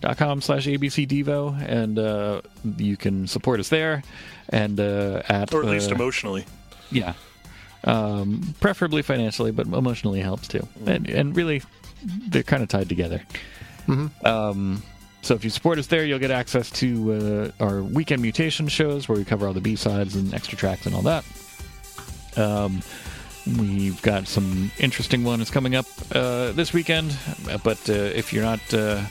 dot 0.00 0.16
com 0.16 0.40
slash 0.40 0.66
ABC 0.66 1.06
Devo, 1.06 1.60
and 1.68 1.98
uh, 1.98 2.40
you 2.76 2.96
can 2.96 3.26
support 3.26 3.60
us 3.60 3.68
there. 3.68 4.02
And 4.50 4.80
uh, 4.80 5.22
at 5.28 5.52
Or 5.52 5.62
at 5.62 5.68
least 5.68 5.90
uh, 5.90 5.94
emotionally. 5.94 6.46
yeah, 6.90 7.12
um, 7.84 8.54
preferably 8.60 9.02
financially, 9.02 9.52
but 9.52 9.66
emotionally 9.66 10.20
helps 10.20 10.48
too. 10.48 10.66
And, 10.86 11.08
and 11.08 11.36
really, 11.36 11.62
they're 12.28 12.42
kind 12.42 12.62
of 12.62 12.68
tied 12.68 12.88
together. 12.88 13.22
Um, 14.24 14.82
so 15.22 15.34
if 15.34 15.44
you 15.44 15.50
support 15.50 15.78
us 15.78 15.86
there, 15.86 16.04
you'll 16.04 16.18
get 16.18 16.30
access 16.30 16.70
to 16.72 17.52
uh, 17.60 17.64
our 17.64 17.82
weekend 17.82 18.22
mutation 18.22 18.68
shows 18.68 19.08
where 19.08 19.18
we 19.18 19.24
cover 19.24 19.46
all 19.46 19.52
the 19.52 19.60
B 19.60 19.76
sides 19.76 20.14
and 20.14 20.32
extra 20.32 20.56
tracks 20.56 20.86
and 20.86 20.94
all 20.94 21.02
that. 21.02 21.24
Um, 22.36 22.82
we've 23.58 24.00
got 24.02 24.28
some 24.28 24.70
interesting 24.78 25.24
ones 25.24 25.50
coming 25.50 25.74
up 25.74 25.86
uh, 26.14 26.52
this 26.52 26.72
weekend, 26.72 27.16
but 27.64 27.88
uh, 27.88 27.92
if 27.92 28.32
you're 28.32 28.44
not 28.44 28.60
uh, 28.72 29.02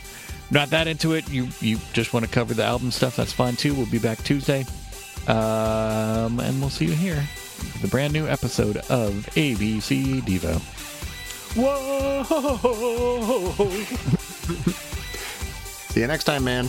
not 0.49 0.69
that 0.69 0.87
into 0.87 1.13
it, 1.13 1.29
you 1.29 1.49
you 1.59 1.77
just 1.93 2.13
want 2.13 2.25
to 2.25 2.31
cover 2.31 2.53
the 2.53 2.63
album 2.63 2.91
stuff, 2.91 3.15
that's 3.15 3.33
fine 3.33 3.55
too. 3.55 3.73
We'll 3.73 3.85
be 3.87 3.99
back 3.99 4.23
Tuesday, 4.23 4.65
um, 5.27 6.39
and 6.39 6.59
we'll 6.61 6.69
see 6.69 6.85
you 6.85 6.93
here. 6.93 7.23
The 7.81 7.87
brand 7.87 8.13
new 8.13 8.27
episode 8.27 8.77
of 8.77 9.13
ABC 9.35 10.21
Devo. 10.21 10.59
Whoa! 11.55 12.23
See 15.93 16.01
you 16.01 16.07
next 16.07 16.25
time, 16.25 16.43
man. 16.43 16.65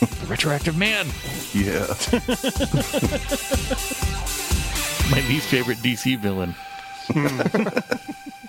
The 0.00 0.26
retroactive 0.28 0.76
man, 0.76 1.06
Yeah. 1.52 1.86
my 5.10 5.20
least 5.28 5.48
favorite 5.48 5.78
DC 5.78 6.18
villain. 6.18 6.54